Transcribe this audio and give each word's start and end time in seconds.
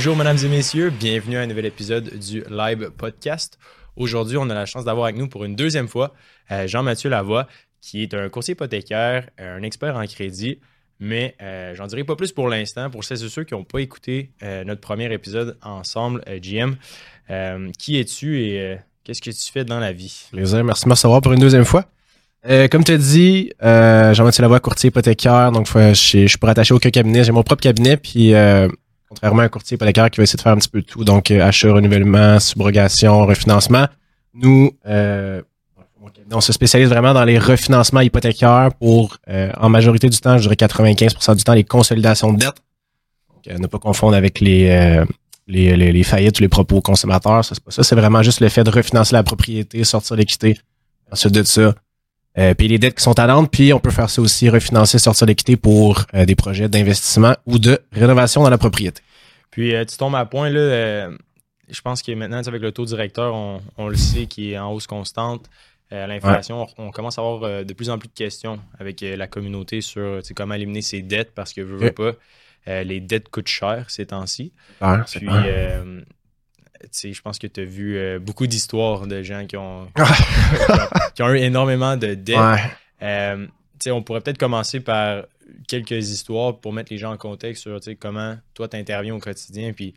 Bonjour, 0.00 0.16
mesdames 0.16 0.38
et 0.42 0.48
messieurs. 0.48 0.88
Bienvenue 0.88 1.36
à 1.36 1.42
un 1.42 1.46
nouvel 1.46 1.66
épisode 1.66 2.08
du 2.18 2.42
Live 2.48 2.90
Podcast. 2.96 3.58
Aujourd'hui, 3.96 4.38
on 4.38 4.48
a 4.48 4.54
la 4.54 4.64
chance 4.64 4.86
d'avoir 4.86 5.04
avec 5.04 5.18
nous 5.18 5.28
pour 5.28 5.44
une 5.44 5.54
deuxième 5.54 5.88
fois 5.88 6.14
euh, 6.50 6.66
Jean-Mathieu 6.66 7.10
Lavoie, 7.10 7.46
qui 7.82 8.02
est 8.02 8.14
un 8.14 8.30
courtier 8.30 8.52
hypothécaire, 8.52 9.28
un 9.36 9.62
expert 9.62 9.94
en 9.96 10.06
crédit. 10.06 10.58
Mais 11.00 11.34
euh, 11.42 11.74
j'en 11.74 11.86
dirai 11.86 12.04
pas 12.04 12.16
plus 12.16 12.32
pour 12.32 12.48
l'instant. 12.48 12.88
Pour 12.88 13.04
celles 13.04 13.22
et 13.22 13.28
ceux 13.28 13.44
qui 13.44 13.52
n'ont 13.52 13.64
pas 13.64 13.80
écouté 13.80 14.30
euh, 14.42 14.64
notre 14.64 14.80
premier 14.80 15.12
épisode 15.12 15.58
ensemble, 15.60 16.22
GM, 16.26 16.76
qui 17.78 18.00
es-tu 18.00 18.40
et 18.40 18.78
qu'est-ce 19.04 19.20
que 19.20 19.28
tu 19.28 19.52
fais 19.52 19.66
dans 19.66 19.80
la 19.80 19.92
vie? 19.92 20.28
Plaisir, 20.32 20.64
merci 20.64 20.84
de 20.84 20.88
me 20.88 20.94
recevoir 20.94 21.20
pour 21.20 21.34
une 21.34 21.40
deuxième 21.40 21.66
fois. 21.66 21.84
comme 22.70 22.84
tu 22.84 22.92
as 22.92 22.96
dit, 22.96 23.52
Jean-Mathieu 23.60 24.40
Lavoie, 24.40 24.60
courtier 24.60 24.88
hypothécaire, 24.88 25.52
donc 25.52 25.66
je, 25.66 25.92
je, 25.92 26.26
suis 26.26 26.38
pas 26.38 26.46
rattaché 26.46 26.72
au 26.72 26.78
cabinet, 26.78 27.22
j'ai 27.22 27.32
mon 27.32 27.42
propre 27.42 27.60
cabinet, 27.60 27.98
puis 27.98 28.32
contrairement 29.10 29.42
à 29.42 29.44
un 29.46 29.48
courtier 29.48 29.74
hypothécaire 29.74 30.08
qui 30.08 30.18
va 30.18 30.22
essayer 30.22 30.36
de 30.36 30.42
faire 30.42 30.52
un 30.52 30.58
petit 30.58 30.68
peu 30.68 30.82
tout, 30.82 31.04
donc 31.04 31.30
euh, 31.30 31.42
achat, 31.42 31.72
renouvellement, 31.72 32.38
subrogation, 32.38 33.26
refinancement, 33.26 33.86
nous, 34.34 34.70
euh, 34.86 35.42
on 36.32 36.40
se 36.40 36.52
spécialise 36.52 36.88
vraiment 36.88 37.12
dans 37.12 37.24
les 37.24 37.38
refinancements 37.38 38.00
hypothécaires 38.00 38.70
pour, 38.78 39.16
euh, 39.28 39.50
en 39.58 39.68
majorité 39.68 40.08
du 40.08 40.18
temps, 40.18 40.38
je 40.38 40.42
dirais 40.42 40.54
95% 40.54 41.36
du 41.36 41.42
temps, 41.42 41.54
les 41.54 41.64
consolidations 41.64 42.32
de 42.32 42.38
dettes. 42.38 42.62
Donc, 43.34 43.58
ne 43.58 43.66
pas 43.66 43.78
confondre 43.78 44.14
avec 44.14 44.38
les, 44.38 45.02
les, 45.48 45.76
les, 45.76 46.02
faillites 46.04 46.38
ou 46.38 46.42
les 46.42 46.48
propos 46.48 46.80
consommateurs. 46.80 47.44
Ça, 47.44 47.54
c'est 47.54 47.64
pas 47.64 47.70
ça. 47.70 47.82
C'est 47.82 47.96
vraiment 47.96 48.22
juste 48.22 48.40
le 48.40 48.48
fait 48.48 48.62
de 48.62 48.70
refinancer 48.70 49.14
la 49.14 49.22
propriété, 49.22 49.82
sortir 49.82 50.14
l'équité. 50.16 50.58
Ensuite 51.10 51.34
de 51.34 51.42
ça, 51.42 51.74
euh, 52.38 52.54
payer 52.54 52.68
les 52.68 52.78
dettes 52.78 52.94
qui 52.94 53.02
sont 53.02 53.18
à 53.18 53.26
l'ordre, 53.26 53.48
puis 53.48 53.72
on 53.72 53.80
peut 53.80 53.90
faire 53.90 54.08
ça 54.08 54.22
aussi, 54.22 54.48
refinancer, 54.48 55.00
sortir 55.00 55.26
l'équité 55.26 55.56
pour 55.56 56.04
euh, 56.14 56.24
des 56.24 56.36
projets 56.36 56.68
d'investissement 56.68 57.34
ou 57.44 57.58
de 57.58 57.80
rénovation 57.92 58.42
dans 58.44 58.50
la 58.50 58.58
propriété. 58.58 59.02
Puis 59.50 59.74
euh, 59.74 59.84
tu 59.84 59.96
tombes 59.96 60.14
à 60.14 60.24
point, 60.26 60.48
là, 60.48 61.10
je 61.68 61.80
pense 61.82 62.02
que 62.02 62.12
maintenant, 62.12 62.38
avec 62.38 62.62
le 62.62 62.70
taux 62.70 62.84
directeur, 62.84 63.34
on, 63.34 63.60
on, 63.78 63.88
le 63.88 63.96
sait, 63.96 64.26
qui 64.26 64.52
est 64.52 64.58
en 64.58 64.72
hausse 64.72 64.86
constante. 64.86 65.46
L'inflation, 65.92 66.68
on, 66.78 66.92
commence 66.92 67.18
à 67.18 67.22
avoir 67.22 67.64
de 67.64 67.72
plus 67.72 67.90
en 67.90 67.98
plus 67.98 68.06
de 68.06 68.14
questions 68.14 68.60
avec 68.78 69.00
la 69.00 69.26
communauté 69.26 69.80
sur 69.80 70.20
comment 70.36 70.54
éliminer 70.54 70.82
ses 70.82 71.02
dettes 71.02 71.32
parce 71.34 71.52
que, 71.52 71.62
je 71.66 71.74
veux 71.74 71.90
pas, 71.90 72.12
les 72.68 73.00
dettes 73.00 73.28
coûtent 73.28 73.48
cher 73.48 73.86
ces 73.88 74.06
temps-ci. 74.06 74.52
Puis, 74.78 75.28
je 76.92 77.20
pense 77.20 77.38
que 77.38 77.46
tu 77.46 77.60
as 77.60 77.64
vu 77.64 77.96
euh, 77.96 78.18
beaucoup 78.18 78.46
d'histoires 78.46 79.06
de 79.06 79.22
gens 79.22 79.46
qui 79.46 79.56
ont, 79.56 79.88
qui, 81.14 81.22
ont, 81.22 81.28
eu 81.30 81.38
énormément 81.38 81.96
de 81.96 82.14
dettes. 82.14 82.38
Euh, 83.02 83.46
on 83.86 84.02
pourrait 84.02 84.20
peut-être 84.20 84.38
commencer 84.38 84.80
par 84.80 85.24
quelques 85.68 86.10
histoires 86.10 86.58
pour 86.58 86.72
mettre 86.72 86.92
les 86.92 86.98
gens 86.98 87.12
en 87.12 87.16
contexte 87.16 87.62
sur 87.62 87.78
comment 87.98 88.36
toi 88.54 88.68
tu 88.68 88.76
interviens 88.76 89.14
au 89.14 89.18
quotidien, 89.18 89.72
puis 89.72 89.94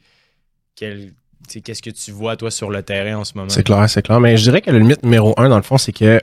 qu'est-ce 0.75 1.81
que 1.81 1.90
tu 1.90 2.12
vois 2.12 2.38
toi 2.38 2.50
sur 2.50 2.70
le 2.70 2.81
terrain 2.81 3.18
en 3.18 3.23
ce 3.23 3.34
moment? 3.36 3.50
C'est 3.50 3.64
clair, 3.64 3.90
c'est 3.90 4.02
clair. 4.02 4.20
Mais 4.20 4.38
je 4.38 4.44
dirais 4.44 4.62
que 4.62 4.72
le 4.72 4.80
limite 4.80 5.03
numéro 5.03 5.34
un, 5.38 5.50
dans 5.50 5.58
le 5.58 5.64
fond, 5.64 5.78
c'est 5.78 5.92
que 5.92 6.22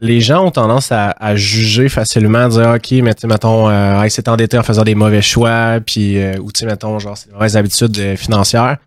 les 0.00 0.20
gens 0.20 0.44
ont 0.44 0.50
tendance 0.50 0.92
à, 0.92 1.36
juger 1.36 1.88
facilement, 1.88 2.44
à 2.44 2.48
dire 2.48 2.74
OK, 2.76 2.92
mais 3.02 3.14
tu 3.14 3.26
mettons, 3.26 3.68
euh, 3.68 4.02
hey, 4.02 4.10
s'est 4.10 4.28
endetté 4.28 4.58
en 4.58 4.62
faisant 4.62 4.84
des 4.84 4.94
mauvais 4.94 5.22
choix, 5.22 5.80
puis 5.84 6.16
ou 6.38 6.52
tu 6.52 6.64
mettons, 6.64 6.98
genre, 6.98 7.16
c'est 7.16 7.28
des 7.28 7.34
mauvaises 7.34 7.56
habitudes 7.56 8.16
financières. 8.16 8.78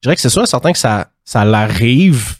Je 0.00 0.08
dirais 0.08 0.16
que 0.16 0.22
c'est 0.22 0.30
sûr 0.30 0.48
certain 0.48 0.72
que 0.72 0.78
ça, 0.78 1.08
ça 1.24 1.44
l'arrive, 1.44 2.36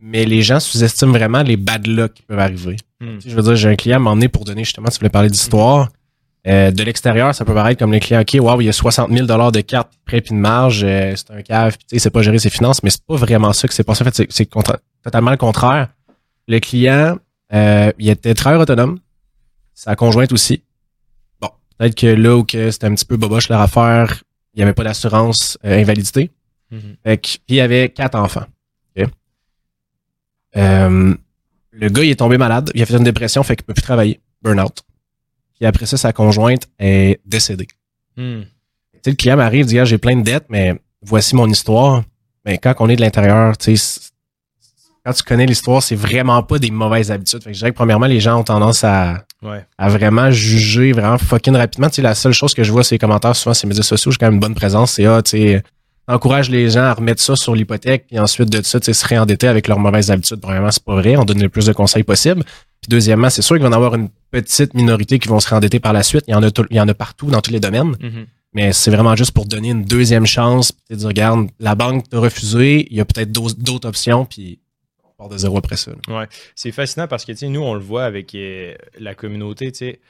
mais 0.00 0.24
les 0.24 0.40
gens 0.40 0.58
sous-estiment 0.58 1.12
vraiment 1.12 1.42
les 1.42 1.58
bad 1.58 1.86
luck 1.86 2.14
qui 2.14 2.22
peuvent 2.22 2.38
arriver. 2.38 2.76
Hmm. 3.00 3.18
Je 3.24 3.34
veux 3.34 3.42
dire, 3.42 3.56
j'ai 3.56 3.68
un 3.68 3.76
client 3.76 3.96
à 3.96 4.00
m'emmener 4.00 4.28
pour 4.28 4.44
donner 4.44 4.64
justement, 4.64 4.88
tu 4.88 4.98
voulais 4.98 5.10
parler 5.10 5.28
d'histoire. 5.28 5.90
Euh, 6.46 6.70
de 6.70 6.82
l'extérieur, 6.82 7.34
ça 7.34 7.44
peut 7.44 7.54
paraître 7.54 7.78
comme 7.78 7.92
les 7.92 8.00
clients, 8.00 8.20
OK, 8.20 8.36
wow, 8.38 8.60
il 8.60 8.66
y 8.66 8.68
a 8.68 8.72
60 8.72 9.10
000 9.10 9.26
de 9.26 9.60
cartes 9.60 9.92
prêt 10.04 10.20
puis 10.20 10.34
de 10.34 10.40
marge, 10.40 10.82
euh, 10.84 11.14
c'est 11.16 11.30
un 11.30 11.42
cave, 11.42 11.76
tu 11.78 11.84
sais, 11.88 11.98
c'est 11.98 12.10
pas 12.10 12.22
gérer 12.22 12.38
ses 12.38 12.50
finances, 12.50 12.82
mais 12.82 12.90
c'est 12.90 13.04
pas 13.04 13.16
vraiment 13.16 13.52
ça 13.54 13.66
que 13.66 13.72
c'est 13.72 13.84
pas 13.84 13.94
ça. 13.94 14.04
En 14.04 14.10
fait, 14.10 14.26
c'est 14.30 14.50
totalement 15.02 15.30
le 15.30 15.38
contraire. 15.38 15.88
Le 16.46 16.58
client, 16.58 17.16
euh, 17.52 17.92
il 17.98 18.10
était 18.10 18.34
très 18.34 18.56
autonome, 18.56 18.98
sa 19.72 19.96
conjointe 19.96 20.32
aussi. 20.32 20.62
Bon, 21.40 21.48
peut-être 21.78 21.94
que 21.94 22.06
là 22.06 22.36
où 22.36 22.44
que 22.44 22.70
c'était 22.70 22.86
un 22.86 22.94
petit 22.94 23.06
peu 23.06 23.16
boboche 23.16 23.48
leur 23.48 23.62
affaire, 23.62 24.22
il 24.54 24.58
n'y 24.58 24.62
avait 24.62 24.74
pas 24.74 24.84
d'assurance 24.84 25.58
invalidité. 25.64 26.30
Mhm. 26.74 27.16
puis 27.18 27.40
il 27.48 27.56
y 27.56 27.60
avait 27.60 27.88
quatre 27.88 28.16
enfants. 28.16 28.46
Euh, 30.56 31.14
le 31.72 31.88
gars, 31.88 32.04
il 32.04 32.10
est 32.10 32.16
tombé 32.16 32.38
malade. 32.38 32.70
Il 32.74 32.82
a 32.82 32.86
fait 32.86 32.96
une 32.96 33.04
dépression, 33.04 33.42
fait 33.42 33.56
qu'il 33.56 33.64
peut 33.64 33.74
plus 33.74 33.82
travailler. 33.82 34.20
Burnout. 34.42 34.82
Puis 35.56 35.66
après 35.66 35.86
ça, 35.86 35.96
sa 35.96 36.12
conjointe 36.12 36.68
est 36.78 37.20
décédée. 37.24 37.68
Hmm. 38.16 38.42
Tu 38.92 39.00
sais, 39.04 39.10
le 39.10 39.16
client 39.16 39.36
m'arrive, 39.36 39.66
dit, 39.66 39.78
ah, 39.78 39.84
j'ai 39.84 39.98
plein 39.98 40.16
de 40.16 40.22
dettes, 40.22 40.46
mais 40.48 40.74
voici 41.02 41.34
mon 41.34 41.48
histoire. 41.48 42.02
Mais 42.44 42.58
quand 42.58 42.74
on 42.78 42.88
est 42.88 42.96
de 42.96 43.00
l'intérieur, 43.00 43.56
tu 43.56 43.76
sais, 43.76 44.10
quand 45.04 45.12
tu 45.12 45.22
connais 45.22 45.46
l'histoire, 45.46 45.82
c'est 45.82 45.96
vraiment 45.96 46.42
pas 46.42 46.58
des 46.58 46.70
mauvaises 46.70 47.10
habitudes. 47.10 47.42
Fait 47.42 47.50
que 47.50 47.54
je 47.54 47.58
dirais 47.58 47.70
que 47.72 47.76
premièrement, 47.76 48.06
les 48.06 48.20
gens 48.20 48.40
ont 48.40 48.44
tendance 48.44 48.84
à, 48.84 49.24
à 49.76 49.88
vraiment 49.88 50.30
juger 50.30 50.92
vraiment 50.92 51.18
fucking 51.18 51.56
rapidement. 51.56 51.88
Tu 51.88 51.96
sais, 51.96 52.02
la 52.02 52.14
seule 52.14 52.32
chose 52.32 52.54
que 52.54 52.62
je 52.62 52.72
vois, 52.72 52.84
c'est 52.84 52.94
les 52.94 52.98
commentaires 52.98 53.36
souvent, 53.36 53.54
c'est 53.54 53.66
médias 53.66 53.82
sociaux, 53.82 54.12
j'ai 54.12 54.18
quand 54.18 54.26
même 54.26 54.34
une 54.34 54.40
bonne 54.40 54.54
présence. 54.54 54.92
C'est, 54.92 55.06
ah, 55.06 55.22
tu 55.22 55.30
sais, 55.32 55.62
encourage 56.06 56.50
les 56.50 56.70
gens 56.70 56.82
à 56.82 56.94
remettre 56.94 57.22
ça 57.22 57.36
sur 57.36 57.54
l'hypothèque, 57.54 58.06
puis 58.06 58.18
ensuite 58.18 58.50
de 58.50 58.62
ça, 58.62 58.80
se 58.80 59.06
réendetter 59.06 59.46
avec 59.46 59.68
leurs 59.68 59.78
mauvaises 59.78 60.10
habitudes. 60.10 60.40
Premièrement, 60.40 60.70
c'est 60.70 60.84
pas 60.84 60.94
vrai. 60.94 61.16
On 61.16 61.24
donne 61.24 61.40
le 61.40 61.48
plus 61.48 61.66
de 61.66 61.72
conseils 61.72 62.02
possible. 62.02 62.44
Puis 62.44 62.88
deuxièmement, 62.88 63.30
c'est 63.30 63.42
sûr 63.42 63.56
qu'il 63.56 63.62
va 63.62 63.68
y 63.68 63.72
en 63.72 63.76
avoir 63.76 63.94
une 63.94 64.08
petite 64.30 64.74
minorité 64.74 65.18
qui 65.18 65.28
vont 65.28 65.40
se 65.40 65.48
réendetter 65.48 65.80
par 65.80 65.92
la 65.92 66.02
suite. 66.02 66.24
Il 66.28 66.32
y 66.32 66.34
en 66.34 66.42
a, 66.42 66.50
il 66.70 66.76
y 66.76 66.80
en 66.80 66.88
a 66.88 66.94
partout 66.94 67.30
dans 67.30 67.40
tous 67.40 67.50
les 67.50 67.60
domaines. 67.60 67.92
Mm-hmm. 67.92 68.26
Mais 68.52 68.72
c'est 68.72 68.90
vraiment 68.90 69.16
juste 69.16 69.32
pour 69.32 69.46
donner 69.46 69.70
une 69.70 69.84
deuxième 69.84 70.26
chance. 70.26 70.72
Puis 70.72 70.96
dire, 70.96 71.08
regarde, 71.08 71.48
la 71.58 71.74
banque 71.74 72.08
t'a 72.08 72.18
refusé. 72.18 72.86
Il 72.90 72.96
y 72.96 73.00
a 73.00 73.04
peut-être 73.04 73.32
d'autres 73.32 73.88
options. 73.88 74.26
Puis 74.26 74.60
on 75.02 75.10
part 75.16 75.28
de 75.28 75.38
zéro 75.38 75.56
après 75.56 75.76
ça. 75.76 75.92
Ouais, 76.08 76.26
c'est 76.54 76.72
fascinant 76.72 77.08
parce 77.08 77.24
que 77.24 77.32
tu 77.32 77.38
sais, 77.38 77.48
nous, 77.48 77.62
on 77.62 77.74
le 77.74 77.80
voit 77.80 78.04
avec 78.04 78.34
euh, 78.34 78.74
la 78.98 79.14
communauté. 79.14 79.72
Tu 79.72 79.78
sais, 79.78 80.00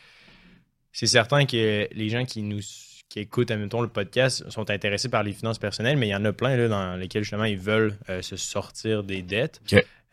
c'est 0.93 1.07
certain 1.07 1.47
que 1.47 1.89
les 1.91 2.09
gens 2.09 2.25
qui 2.25 2.43
nous 2.43 2.61
qui 3.09 3.21
écoutent, 3.21 3.51
admettons, 3.51 3.81
le 3.81 3.89
podcast 3.89 4.49
sont 4.51 4.71
intéressés 4.71 5.09
par 5.09 5.23
les 5.23 5.33
finances 5.33 5.59
personnelles, 5.59 5.97
mais 5.97 6.09
il 6.09 6.11
y 6.11 6.15
en 6.15 6.25
a 6.25 6.33
plein 6.33 6.57
là, 6.57 6.69
dans 6.69 6.97
lesquels 6.97 7.23
justement 7.23 7.45
ils 7.45 7.59
veulent 7.59 7.97
euh, 8.09 8.23
se 8.23 8.37
sortir 8.37 9.05
des 9.05 9.23
dettes. 9.23 9.61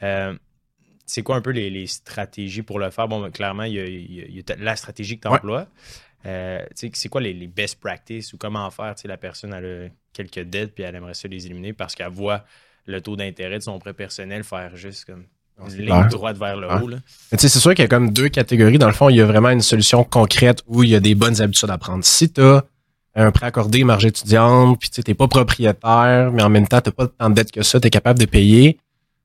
Euh, 0.03 0.35
c'est 1.05 1.23
quoi 1.23 1.35
un 1.35 1.41
peu 1.41 1.51
les, 1.51 1.87
stratégies 1.87 2.61
pour 2.61 2.79
le 2.79 2.89
faire? 2.89 3.07
Bon, 3.07 3.19
ben, 3.19 3.31
clairement, 3.31 3.63
il 3.63 3.73
y 3.73 4.39
a, 4.39 4.55
la 4.57 4.75
stratégie 4.75 5.17
que 5.17 5.27
tu 5.27 5.33
emploies. 5.33 5.67
Euh, 6.25 6.63
c'est 6.75 7.09
quoi 7.09 7.21
les, 7.21 7.47
best 7.47 7.79
practices 7.79 8.33
ou 8.33 8.37
comment 8.37 8.69
faire? 8.69 8.93
La 9.05 9.17
personne 9.17 9.53
a 9.53 9.61
quelques 10.13 10.41
dettes 10.41 10.73
puis 10.75 10.83
elle 10.83 10.95
aimerait 10.95 11.15
ça 11.15 11.27
les 11.27 11.45
éliminer 11.45 11.73
parce 11.73 11.95
qu'elle 11.95 12.11
voit 12.11 12.45
le 12.85 13.01
taux 13.01 13.15
d'intérêt 13.15 13.57
de 13.57 13.63
son 13.63 13.79
prêt 13.79 13.93
personnel 13.93 14.43
faire 14.43 14.75
juste 14.75 15.05
comme 15.05 15.25
ligne 15.69 16.07
droite 16.09 16.37
vers 16.37 16.57
le 16.57 16.67
haut. 16.67 16.89
C'est 17.31 17.49
sûr 17.49 17.71
qu'il 17.71 17.83
y 17.83 17.85
a 17.85 17.87
comme 17.87 18.11
deux 18.11 18.29
catégories. 18.29 18.77
Dans 18.77 18.87
le 18.87 18.93
fond, 18.93 19.09
il 19.09 19.17
y 19.17 19.21
a 19.21 19.25
vraiment 19.25 19.49
une 19.49 19.61
solution 19.61 20.03
concrète 20.03 20.63
où 20.67 20.83
il 20.83 20.89
y 20.89 20.95
a 20.95 20.99
des 20.99 21.15
bonnes 21.15 21.41
habitudes 21.41 21.69
à 21.69 21.77
prendre. 21.77 22.03
Si 22.03 22.31
tu 22.31 22.41
as 22.41 22.63
un 23.15 23.31
prêt 23.31 23.47
accordé, 23.47 23.83
marge 23.83 24.05
étudiante, 24.05 24.79
puis 24.79 24.89
tu 24.89 25.01
n'es 25.05 25.13
pas 25.13 25.27
propriétaire, 25.27 26.31
mais 26.31 26.43
en 26.43 26.49
même 26.49 26.67
temps, 26.67 26.81
tu 26.81 26.91
pas 26.91 27.07
tant 27.07 27.29
de 27.29 27.35
dette 27.35 27.51
que 27.51 27.63
ça, 27.63 27.79
tu 27.79 27.87
es 27.87 27.89
capable 27.89 28.19
de 28.19 28.25
payer, 28.25 28.77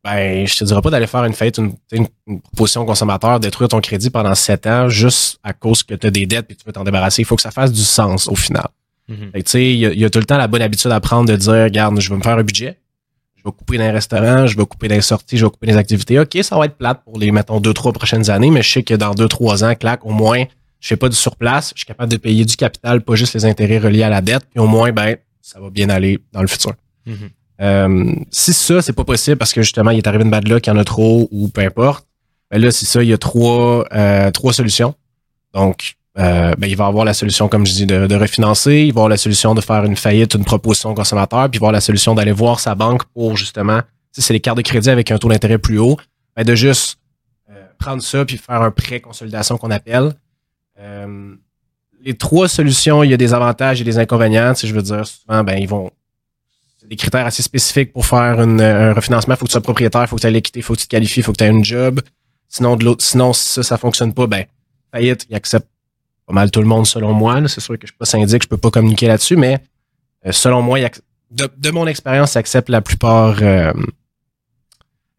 ben, 0.07 0.47
je 0.47 0.57
te 0.57 0.65
dirais 0.65 0.81
pas 0.83 0.91
d'aller 0.91 1.09
faire 1.09 1.25
une 1.25 1.33
fête, 1.33 1.59
une, 1.59 1.73
une, 1.91 2.07
proposition 2.41 2.87
consommateur, 2.87 3.41
détruire 3.41 3.69
ton 3.69 3.81
crédit 3.81 4.09
pendant 4.09 4.37
sept 4.37 4.65
ans 4.69 4.89
juste 4.89 5.41
à 5.43 5.53
cause 5.53 5.83
que 5.83 5.95
tu 5.95 6.07
as 6.07 6.11
des 6.11 6.27
dettes 6.27 6.47
et 6.49 6.55
tu 6.55 6.65
veux 6.65 6.73
t'en 6.73 6.85
débarrasser. 6.85 7.23
Il 7.23 7.25
faut 7.25 7.35
que 7.35 7.43
ça 7.43 7.51
fasse 7.51 7.73
du 7.73 7.83
sens 7.83 8.29
au 8.29 8.37
final. 8.37 8.69
Mm-hmm. 9.11 9.33
Tu 9.33 9.43
sais, 9.47 9.65
il 9.65 9.79
y, 9.79 10.05
a 10.05 10.11
tout 10.11 10.21
le 10.21 10.25
temps 10.25 10.39
la 10.39 10.47
bonne 10.47 10.63
habitude 10.63 10.93
à 10.93 11.01
prendre 11.01 11.29
de 11.29 11.35
dire, 11.35 11.53
regarde, 11.53 11.99
je 12.01 12.09
vais 12.09 12.17
me 12.17 12.23
faire 12.23 12.39
un 12.39 12.45
budget, 12.45 12.79
je 13.35 13.43
vais 13.43 13.51
couper 13.51 13.79
d'un 13.79 13.91
restaurant, 13.91 14.47
je 14.47 14.57
vais 14.57 14.65
couper 14.65 14.87
des 14.87 15.01
sorties, 15.01 15.39
je 15.39 15.45
vais 15.45 15.51
couper 15.51 15.67
des 15.67 15.77
activités. 15.77 16.21
OK, 16.21 16.39
ça 16.43 16.57
va 16.57 16.67
être 16.67 16.77
plate 16.77 17.03
pour 17.05 17.19
les, 17.19 17.33
mettons, 17.33 17.59
deux, 17.59 17.75
trois 17.75 17.93
prochaines 17.93 18.31
années, 18.31 18.53
mais 18.53 18.63
je 18.63 18.71
sais 18.71 18.83
que 18.85 18.95
dans 18.95 19.13
deux, 19.13 19.29
trois 19.29 19.65
ans, 19.65 19.75
clac, 19.75 20.07
au 20.07 20.11
moins, 20.11 20.45
je 20.81 20.89
fais 20.89 20.97
pas 20.97 21.09
du 21.09 21.17
surplace, 21.17 21.73
je 21.75 21.81
suis 21.81 21.87
capable 21.87 22.11
de 22.11 22.17
payer 22.17 22.45
du 22.45 22.57
capital, 22.57 23.01
pas 23.01 23.15
juste 23.15 23.35
les 23.35 23.45
intérêts 23.45 23.79
reliés 23.79 24.03
à 24.03 24.11
la 24.11 24.21
dette, 24.21 24.47
puis 24.51 24.61
au 24.61 24.67
moins, 24.67 24.93
ben, 24.93 25.17
ça 25.41 25.61
va 25.61 25.71
bien 25.71 25.89
aller 25.89 26.19
dans 26.33 26.43
le 26.43 26.49
futur. 26.49 26.75
Mm-hmm. 27.07 27.31
Euh, 27.61 28.15
si 28.31 28.53
ça, 28.53 28.83
c'est 28.83 28.93
pas 28.93 29.05
possible 29.05 29.37
parce 29.37 29.53
que 29.53 29.63
justement, 29.63 29.91
il 29.91 29.99
est 29.99 30.07
arrivé 30.07 30.25
une 30.25 30.31
bad 30.31 30.47
luck, 30.47 30.67
il 30.67 30.71
y 30.71 30.73
en 30.73 30.77
a 30.77 30.85
trop 30.85 31.29
ou 31.31 31.49
peu 31.49 31.63
importe, 31.63 32.07
ben 32.51 32.61
là, 32.61 32.71
c'est 32.71 32.87
ça, 32.87 33.03
il 33.03 33.09
y 33.09 33.13
a 33.13 33.19
trois, 33.19 33.87
euh, 33.93 34.31
trois 34.31 34.53
solutions. 34.53 34.95
Donc, 35.55 35.97
euh, 36.19 36.55
ben, 36.57 36.69
il 36.69 36.77
va 36.77 36.87
avoir 36.87 37.05
la 37.05 37.15
solution, 37.15 37.49
comme 37.49 37.67
je 37.67 37.73
dis, 37.73 37.87
de, 37.87 38.15
refinancer, 38.15 38.85
il 38.87 38.93
va 38.93 39.01
avoir 39.01 39.09
la 39.09 39.17
solution 39.17 39.55
de 39.55 39.61
faire 39.61 39.85
une 39.85 39.97
faillite, 39.97 40.35
une 40.35 40.45
proposition 40.45 40.91
au 40.91 40.95
consommateur, 40.95 41.51
puis 41.51 41.59
il 41.59 41.61
va 41.61 41.67
avoir 41.67 41.73
la 41.73 41.81
solution 41.81 42.15
d'aller 42.15 42.33
voir 42.33 42.61
sa 42.61 42.75
banque 42.75 43.05
pour 43.15 43.37
justement, 43.37 43.81
si 44.13 44.23
c'est 44.23 44.33
les 44.33 44.41
cartes 44.41 44.57
de 44.59 44.63
crédit 44.63 44.91
avec 44.91 45.11
un 45.11 45.19
taux 45.19 45.29
d'intérêt 45.29 45.59
plus 45.59 45.79
haut, 45.79 45.97
ben, 46.37 46.45
de 46.45 46.55
juste 46.55 46.99
prendre 47.79 48.03
ça 48.03 48.25
puis 48.25 48.39
faire 48.39 48.63
un 48.63 48.71
prêt 48.71 49.01
consolidation 49.01 49.59
qu'on 49.59 49.71
appelle, 49.71 50.13
euh, 50.79 51.35
les 52.03 52.15
trois 52.15 52.49
solutions, 52.49 53.03
il 53.03 53.11
y 53.11 53.15
a 53.15 53.17
des 53.17 53.35
avantages 53.35 53.81
et 53.81 53.85
des 53.85 53.99
inconvénients. 53.99 54.55
Si 54.55 54.67
je 54.69 54.75
veux 54.75 54.83
dire, 54.83 55.07
souvent, 55.07 55.43
ben, 55.45 55.59
ils 55.59 55.69
vont. 55.69 55.91
C'est 56.79 56.89
des 56.89 56.97
critères 56.97 57.27
assez 57.27 57.43
spécifiques 57.43 57.93
pour 57.93 58.07
faire 58.07 58.39
un 58.41 58.93
refinancement. 58.93 59.35
Il 59.35 59.39
faut 59.39 59.45
que 59.47 59.51
tu 59.51 59.53
sois 59.53 59.61
propriétaire, 59.63 60.03
il 60.03 60.09
faut 60.09 60.17
que 60.17 60.21
tu 60.21 60.27
aies 60.27 60.31
l'équité, 60.31 60.61
il 60.61 60.63
faut 60.63 60.75
que 60.75 60.81
tu 60.81 60.87
te 60.87 60.91
qualifies, 60.91 61.21
il 61.21 61.23
faut 61.23 61.33
que 61.33 61.39
tu 61.39 61.45
aies 61.45 61.49
une 61.49 61.65
job. 61.65 62.01
Sinon, 62.49 62.77
de 62.77 62.85
l'autre, 62.85 63.03
sinon, 63.03 63.33
si 63.33 63.49
ça, 63.49 63.63
ça 63.63 63.77
fonctionne 63.79 64.15
pas, 64.15 64.27
ben, 64.27 64.45
faillite, 64.93 65.27
il 65.29 65.35
accepte 65.35 65.69
pas 66.27 66.33
mal 66.35 66.51
tout 66.51 66.61
le 66.61 66.67
monde 66.67 66.87
selon 66.87 67.13
moi. 67.13 67.41
C'est 67.49 67.61
sûr 67.61 67.75
que 67.79 67.87
je 67.87 67.93
suis 67.93 67.99
pas 67.99 68.05
syndic, 68.05 68.43
je 68.43 68.49
peux 68.49 68.57
pas 68.57 68.71
communiquer 68.71 69.09
là-dessus, 69.09 69.37
mais 69.37 69.61
Euh, 70.25 70.33
selon 70.33 70.63
moi, 70.63 70.81
il 70.81 70.91
de, 71.31 71.49
de 71.57 71.71
mon 71.71 71.87
expérience, 71.87 72.35
il 72.35 72.39
accepte 72.39 72.69
la 72.69 72.81
plupart, 72.81 73.37
euh, 73.43 73.73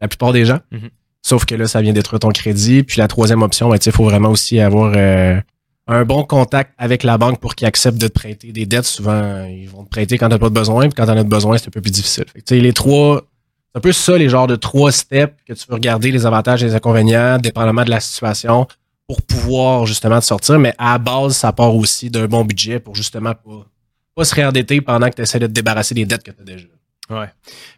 la 0.00 0.08
plupart 0.08 0.32
des 0.32 0.44
gens. 0.44 0.60
Mhm. 0.70 0.90
Sauf 1.28 1.44
que 1.44 1.54
là, 1.54 1.68
ça 1.68 1.82
vient 1.82 1.92
détruire 1.92 2.20
ton 2.20 2.30
crédit. 2.30 2.82
Puis 2.84 3.00
la 3.00 3.06
troisième 3.06 3.42
option, 3.42 3.68
ben, 3.68 3.76
il 3.84 3.92
faut 3.92 4.04
vraiment 4.04 4.30
aussi 4.30 4.60
avoir 4.60 4.94
euh, 4.96 5.38
un 5.86 6.04
bon 6.06 6.24
contact 6.24 6.72
avec 6.78 7.02
la 7.02 7.18
banque 7.18 7.38
pour 7.38 7.54
qu'ils 7.54 7.66
acceptent 7.66 7.98
de 7.98 8.08
te 8.08 8.14
prêter 8.14 8.50
des 8.50 8.64
dettes. 8.64 8.86
Souvent, 8.86 9.44
ils 9.44 9.68
vont 9.68 9.84
te 9.84 9.90
prêter 9.90 10.16
quand 10.16 10.30
t'as 10.30 10.38
pas 10.38 10.48
de 10.48 10.54
besoin, 10.54 10.88
puis 10.88 10.94
quand 10.94 11.04
t'en 11.04 11.18
as 11.18 11.24
besoin, 11.24 11.58
c'est 11.58 11.68
un 11.68 11.70
peu 11.70 11.82
plus 11.82 11.90
difficile. 11.90 12.24
Tu 12.34 12.42
c'est 12.46 12.82
un 13.74 13.80
peu 13.80 13.92
ça, 13.92 14.16
les 14.16 14.30
genres 14.30 14.46
de 14.46 14.56
trois 14.56 14.90
steps 14.90 15.34
que 15.46 15.52
tu 15.52 15.66
veux 15.68 15.74
regarder, 15.74 16.10
les 16.10 16.24
avantages 16.24 16.62
et 16.62 16.66
les 16.66 16.74
inconvénients, 16.74 17.36
dépendamment 17.36 17.84
de 17.84 17.90
la 17.90 18.00
situation, 18.00 18.66
pour 19.06 19.20
pouvoir 19.20 19.84
justement 19.84 20.20
te 20.20 20.24
sortir. 20.24 20.58
Mais 20.58 20.72
à 20.78 20.96
base, 20.96 21.36
ça 21.36 21.52
part 21.52 21.76
aussi 21.76 22.08
d'un 22.08 22.24
bon 22.26 22.46
budget 22.46 22.80
pour 22.80 22.94
justement 22.94 23.34
pas, 23.34 23.66
pas 24.14 24.24
se 24.24 24.34
réendetter 24.34 24.80
pendant 24.80 25.10
que 25.10 25.16
tu 25.16 25.20
essaies 25.20 25.40
de 25.40 25.46
te 25.46 25.52
débarrasser 25.52 25.94
des 25.94 26.06
dettes 26.06 26.22
que 26.22 26.30
tu 26.30 26.40
as 26.40 26.44
déjà. 26.44 26.64
Ouais. 27.10 27.28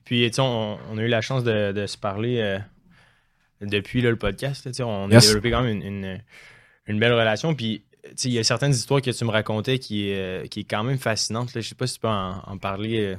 Puis, 0.05 0.31
tu 0.31 0.41
on, 0.41 0.79
on 0.93 0.99
a 0.99 1.03
eu 1.03 1.09
la 1.09 1.21
chance 1.21 1.43
de, 1.43 1.73
de 1.73 1.87
se 1.89 1.99
parler 1.99 2.39
euh, 2.39 2.59
depuis 3.61 4.01
là, 4.03 4.11
le 4.11 4.17
podcast. 4.17 4.65
là, 4.67 4.87
on 4.87 5.11
a 5.11 5.19
développé 5.21 5.51
quand 5.51 5.63
même 5.63 5.77
une, 5.83 5.83
une, 6.05 6.19
une 6.87 6.99
belle 7.01 7.13
relation. 7.13 7.55
Puis, 7.55 7.83
il 8.25 8.33
y 8.33 8.39
a 8.39 8.45
certaines 8.45 8.73
histoires 8.73 9.03
que 9.03 9.11
tu 9.11 9.25
me 9.25 9.31
racontais 9.31 9.79
qui, 9.79 10.09
est, 10.11 10.17
euh, 10.17 10.47
qui 10.47 10.61
est 10.61 10.65
quand 10.65 10.83
même 10.83 10.99
fascinante. 10.99 11.55
Là. 11.55 11.61
Je 11.61 11.69
sais 11.69 11.75
pas 11.75 11.87
si 11.87 11.95
tu 11.95 12.01
peux 12.01 12.09
en, 12.09 12.41
en 12.47 12.57
parler 12.59 13.01
euh, 13.05 13.17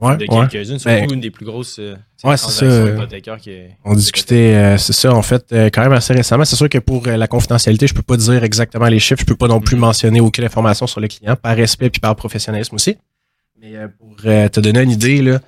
Ouais, 0.00 0.16
de 0.16 0.26
ouais. 0.32 0.46
quelques-unes. 0.48 0.78
Surtout 0.78 1.00
Ben, 1.08 1.12
une 1.12 1.20
des 1.20 1.32
plus 1.32 1.44
grosses 1.44 1.80
euh, 1.80 1.96
ouais, 2.22 2.36
c'est 2.36 2.66
hypothécaires 2.94 3.38
qui 3.38 3.62
On 3.84 3.94
discutait, 3.94 4.76
c'est 4.78 4.92
ça, 4.92 5.12
en 5.12 5.22
fait, 5.22 5.46
quand 5.72 5.82
même 5.82 5.92
assez 5.92 6.12
récemment. 6.14 6.44
C'est 6.44 6.54
sûr 6.54 6.68
que 6.68 6.78
pour 6.78 7.04
la 7.08 7.26
confidentialité, 7.26 7.88
je 7.88 7.94
peux 7.94 8.02
pas 8.02 8.16
dire 8.16 8.44
exactement 8.44 8.86
les 8.86 9.00
chiffres. 9.00 9.20
Je 9.22 9.26
peux 9.26 9.34
pas 9.34 9.48
non 9.48 9.60
plus 9.60 9.74
Mhm. 9.74 9.80
mentionner 9.80 10.20
aucune 10.20 10.44
information 10.44 10.86
sur 10.86 11.00
le 11.00 11.08
client, 11.08 11.34
par 11.34 11.56
respect 11.56 11.90
puis 11.90 11.98
par 12.00 12.14
professionnalisme 12.14 12.76
aussi. 12.76 12.96
Mais 13.60 13.72
pour 13.98 14.14
te 14.18 14.60
donner 14.60 14.82
une 14.82 14.90
idée, 14.92 15.20
là, 15.20 15.40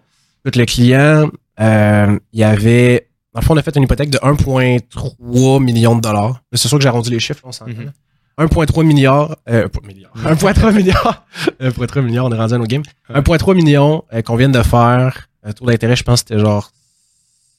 écoute, 0.44 0.56
le 0.56 0.64
client, 0.66 1.30
il 1.60 2.18
y 2.40 2.42
avait... 2.42 3.06
Dans 3.32 3.40
le 3.40 3.44
fond, 3.46 3.54
on 3.54 3.56
a 3.56 3.62
fait 3.62 3.76
une 3.76 3.84
hypothèque 3.84 4.10
de 4.10 4.18
1,3 4.18 5.62
million 5.62 5.94
de 5.94 6.00
dollars. 6.00 6.42
C'est 6.52 6.68
sûr 6.68 6.78
que 6.78 6.82
j'ai 6.82 6.88
arrondi 6.88 7.10
les 7.10 7.20
chiffres, 7.20 7.42
on 7.44 7.52
s'entend. 7.52 7.70
Mhm. 7.70 7.92
1,3 8.38 8.84
milliard, 8.84 9.36
euh, 9.48 9.68
pas 9.68 9.80
milliard, 9.86 10.12
1,3 10.16 10.72
milliard, 10.72 11.26
1,3 11.60 12.00
milliard, 12.00 12.24
on 12.24 12.32
est 12.32 12.36
rendu 12.38 12.54
à 12.54 12.58
nos 12.58 12.64
games. 12.64 12.82
1,3 13.12 13.54
million 13.54 14.02
euh, 14.12 14.22
qu'on 14.22 14.36
vient 14.36 14.48
de 14.48 14.62
faire. 14.62 15.28
Un 15.42 15.52
taux 15.52 15.66
d'intérêt, 15.66 15.94
je 15.96 16.02
pense 16.02 16.20
c'était 16.20 16.38
genre 16.38 16.70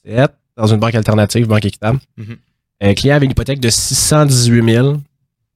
7 0.06 0.31
dans 0.57 0.68
une 0.68 0.79
banque 0.79 0.95
alternative, 0.95 1.47
banque 1.47 1.65
équitable. 1.65 2.00
Mhm. 2.18 2.38
Un 2.81 2.94
client 2.95 3.15
avait 3.15 3.25
une 3.25 3.31
hypothèque 3.31 3.59
de 3.59 3.69
618 3.69 4.73
000 4.73 4.97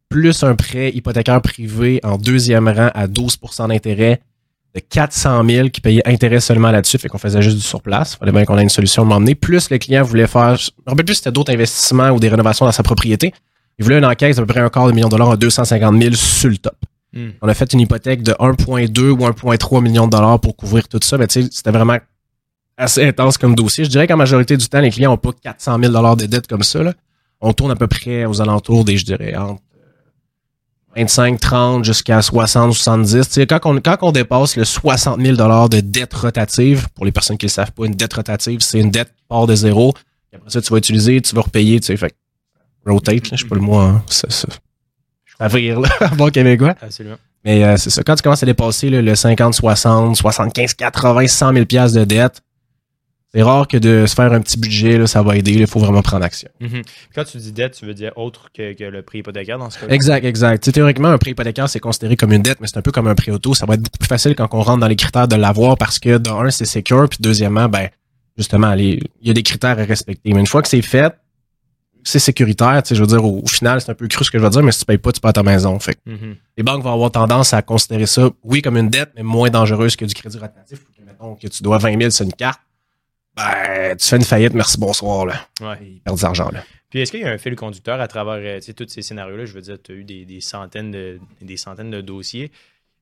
plus 0.09 0.44
un 0.44 0.56
prêt 0.56 0.91
hypothécaire 0.91 1.41
privé 1.41 2.00
en 2.03 2.17
deuxième 2.17 2.67
rang 2.67 2.89
à 2.94 3.07
12% 3.07 3.67
d'intérêt 3.67 4.21
de 4.75 4.81
400 4.81 5.44
000 5.48 5.69
qui 5.69 5.80
payait 5.80 6.06
intérêt 6.06 6.42
seulement 6.42 6.69
là-dessus, 6.69 6.98
fait 6.98 7.07
qu'on 7.07 7.18
faisait 7.18 7.42
juste 7.42 7.56
du 7.56 7.63
surplace. 7.63 8.16
Fallait 8.16 8.33
bien 8.33 8.44
qu'on 8.44 8.57
ait 8.57 8.63
une 8.63 8.69
solution 8.69 9.04
de 9.04 9.10
m'emmener. 9.10 9.33
Plus 9.33 9.69
le 9.69 9.77
client 9.77 10.04
voulait 10.04 10.27
faire, 10.27 10.57
je 10.57 10.69
me 10.86 10.92
rappelle 10.92 11.06
plus 11.06 11.16
si 11.16 11.19
c'était 11.19 11.31
d'autres 11.31 11.54
investissements 11.54 12.10
ou 12.10 12.19
des 12.19 12.27
rénovations 12.27 12.66
dans 12.66 12.74
sa 12.74 12.83
propriété. 12.83 13.33
Il 13.80 13.86
voulait 13.86 13.98
une 13.98 14.06
encaisse 14.06 14.36
d'à 14.36 14.42
peu 14.42 14.48
près 14.48 14.60
un 14.60 14.69
quart 14.69 14.88
de 14.88 14.92
million 14.92 15.07
de 15.07 15.12
dollars 15.12 15.31
à 15.31 15.38
250 15.38 16.01
000 16.01 16.16
sur 16.16 16.50
le 16.50 16.57
top. 16.57 16.75
Hmm. 17.13 17.30
On 17.42 17.48
a 17.48 17.54
fait 17.54 17.72
une 17.72 17.80
hypothèque 17.80 18.22
de 18.22 18.33
1,2 18.33 19.10
ou 19.10 19.18
1,3 19.18 19.81
million 19.81 20.07
de 20.07 20.12
dollars 20.12 20.39
pour 20.39 20.57
couvrir 20.57 20.88
tout 20.89 21.00
ça. 21.01 21.18
Mais 21.18 21.27
tu 21.27 21.42
sais, 21.42 21.50
c'était 21.51 21.72
vraiment 21.72 21.98
assez 22.77 23.06
intense 23.06 23.38
comme 23.38 23.56
dossier. 23.56 23.86
Je 23.86 23.89
dirais 23.89 24.07
qu'en 24.07 24.18
majorité 24.18 24.57
du 24.57 24.68
temps, 24.68 24.81
les 24.81 24.92
clients 24.92 25.12
n'ont 25.12 25.18
pas 25.18 25.31
400 25.31 25.77
000 25.80 25.94
dollars 25.94 26.18
de 26.18 26.25
dettes 26.25 26.48
comme 26.48 26.63
ça. 26.63 26.83
Là. 26.83 26.94
On 27.39 27.54
tourne 27.54 27.72
à 27.72 27.75
peu 27.75 27.88
près 27.88 28.25
aux 28.25 28.42
alentours 28.42 28.83
des, 28.83 28.98
je 28.98 29.06
dirais, 29.06 29.36
entre 29.36 29.62
25, 30.95 31.39
30 31.39 31.86
jusqu'à 31.86 32.21
60, 32.21 32.74
70. 32.74 33.27
Tu 33.27 33.33
sais, 33.33 33.47
quand, 33.47 33.59
on, 33.65 33.80
quand 33.81 33.97
on 34.01 34.12
dépasse 34.12 34.56
le 34.56 34.63
60 34.63 35.19
000 35.19 35.36
dollars 35.36 35.69
de 35.69 35.81
dette 35.81 36.13
rotative, 36.13 36.88
pour 36.95 37.06
les 37.06 37.12
personnes 37.12 37.38
qui 37.38 37.45
ne 37.45 37.50
le 37.50 37.53
savent 37.53 37.71
pas, 37.71 37.86
une 37.86 37.95
dette 37.95 38.13
rotative, 38.13 38.62
c'est 38.62 38.80
une 38.80 38.92
dette 38.92 39.09
qui 39.09 39.24
part 39.27 39.47
de 39.47 39.56
zéro. 39.56 39.94
Puis 39.94 40.38
après 40.38 40.50
ça, 40.50 40.62
tu 40.62 40.71
vas 40.71 40.77
utiliser, 40.77 41.21
tu 41.21 41.36
vas 41.36 41.42
repayer. 41.42 41.80
Tu 41.80 41.88
sais, 41.88 41.97
fait 41.97 42.15
rotate, 42.86 43.31
là, 43.31 43.38
je 43.38 43.44
sais 43.44 43.47
pas 43.47 43.56
le 43.56 43.62
mot. 43.62 43.77
Hein, 43.77 44.03
ça, 44.07 44.30
ça. 44.30 44.47
À 45.39 45.47
rire, 45.47 45.81
là, 45.81 45.89
bon 46.18 46.30
québécois. 46.30 46.75
Absolument. 46.81 47.18
Mais 47.44 47.63
euh, 47.63 47.77
c'est 47.77 47.89
ça. 47.89 48.03
Quand 48.03 48.15
tu 48.15 48.24
commences 48.24 48.41
à 48.41 48.45
dépasser 48.45 48.89
là, 48.89 49.01
le 49.01 49.15
50, 49.15 49.53
60, 49.53 50.15
75, 50.15 50.74
80, 50.74 51.27
100 51.27 51.53
000 51.53 51.65
piastres 51.65 52.00
de 52.00 52.06
dette, 52.06 52.41
c'est 53.35 53.41
rare 53.43 53.67
que 53.67 53.75
de 53.77 54.05
se 54.05 54.15
faire 54.15 54.31
un 54.31 54.39
petit 54.39 54.57
budget, 54.57 54.97
là, 54.97 55.07
ça 55.07 55.21
va 55.21 55.35
aider. 55.35 55.51
Il 55.51 55.67
faut 55.67 55.79
vraiment 55.79 56.01
prendre 56.01 56.23
action. 56.23 56.47
Mhm. 56.61 56.83
Quand 57.13 57.25
tu 57.25 57.37
dis 57.37 57.51
dette, 57.51 57.73
tu 57.77 57.85
veux 57.85 57.93
dire 57.93 58.13
autre 58.15 58.49
que, 58.53 58.71
que 58.73 58.83
le 58.85 59.01
prix 59.01 59.19
hypothécaire 59.19 59.57
dans 59.57 59.69
ce 59.69 59.79
cas 59.79 59.87
Exact, 59.89 60.23
exact. 60.23 60.71
Théoriquement, 60.71 61.09
un 61.09 61.17
prêt 61.17 61.31
hypothécaire, 61.31 61.67
c'est 61.67 61.81
considéré 61.81 62.15
comme 62.15 62.31
une 62.31 62.41
dette, 62.41 62.61
mais 62.61 62.67
c'est 62.67 62.77
un 62.77 62.81
peu 62.81 62.91
comme 62.91 63.07
un 63.07 63.15
prêt 63.15 63.31
auto. 63.33 63.53
Ça 63.53 63.65
va 63.65 63.73
être 63.73 63.81
beaucoup 63.81 63.97
plus 63.99 64.07
facile 64.07 64.35
quand 64.35 64.47
on 64.53 64.61
rentre 64.61 64.79
dans 64.79 64.87
les 64.87 64.95
critères 64.95 65.27
de 65.27 65.35
l'avoir 65.35 65.77
parce 65.77 65.99
que, 65.99 66.17
d'un, 66.17 66.49
c'est 66.49 66.63
secure, 66.65 67.09
puis 67.09 67.17
deuxièmement, 67.21 67.67
ben, 67.67 67.89
justement, 68.37 68.73
les- 68.73 69.01
il 69.21 69.27
y 69.27 69.31
a 69.31 69.33
des 69.33 69.43
critères 69.43 69.77
à 69.77 69.83
respecter. 69.83 70.33
Mais 70.33 70.39
une 70.39 70.47
fois 70.47 70.61
que 70.61 70.69
c'est 70.69 70.81
fait, 70.81 71.13
c'est 72.03 72.19
sécuritaire, 72.19 72.83
je 72.89 73.01
veux 73.01 73.07
dire, 73.07 73.25
au, 73.25 73.41
au 73.43 73.47
final, 73.47 73.81
c'est 73.81 73.89
un 73.91 73.95
peu 73.95 74.07
cru 74.07 74.23
ce 74.23 74.29
que 74.31 74.38
je 74.38 74.43
veux 74.43 74.49
dire, 74.49 74.61
mais 74.63 74.71
si 74.71 74.79
tu 74.79 74.85
payes 74.85 74.97
pas, 74.99 75.11
tu 75.11 75.19
perds 75.19 75.33
ta 75.33 75.43
maison. 75.43 75.77
Fait 75.79 75.95
que 75.95 75.99
Mhm. 76.05 76.35
les 76.55 76.63
banques 76.63 76.83
vont 76.83 76.93
avoir 76.93 77.11
tendance 77.11 77.53
à 77.53 77.61
considérer 77.63 78.05
ça, 78.05 78.29
oui, 78.43 78.61
comme 78.61 78.77
une 78.77 78.89
dette, 78.89 79.11
mais 79.15 79.23
moins 79.23 79.49
dangereuse 79.49 79.95
que 79.95 80.05
du 80.05 80.13
crédit 80.13 80.38
rotatif. 80.38 80.79
Que, 80.95 81.03
mettons 81.05 81.35
que 81.35 81.47
tu 81.47 81.63
dois 81.63 81.79
20 81.79 81.97
000 81.97 82.11
sur 82.11 82.23
une 82.25 82.33
carte, 82.33 82.59
ben, 83.35 83.95
tu 83.97 84.07
fais 84.07 84.15
une 84.15 84.23
faillite, 84.23 84.53
merci, 84.53 84.77
bonsoir, 84.79 85.25
là. 85.25 85.47
Ouais. 85.61 85.77
Ils 85.81 86.01
perdent 86.01 86.17
de 86.17 86.23
l'argent, 86.23 86.49
là. 86.51 86.63
Puis 86.89 86.99
est-ce 87.01 87.11
qu'il 87.11 87.21
y 87.21 87.25
a 87.25 87.29
un 87.31 87.37
fil 87.37 87.55
conducteur 87.55 87.99
à 87.99 88.07
travers 88.07 88.35
euh, 88.35 88.73
tous 88.73 88.87
ces 88.87 89.01
scénarios-là? 89.01 89.45
Je 89.45 89.53
veux 89.53 89.61
dire, 89.61 89.77
tu 89.81 89.91
as 89.91 89.95
eu 89.95 90.03
des, 90.03 90.25
des 90.25 90.39
centaines 90.41 90.91
de, 90.91 91.19
des 91.41 91.57
centaines 91.57 91.91
de 91.91 91.99
dossiers. 92.01 92.51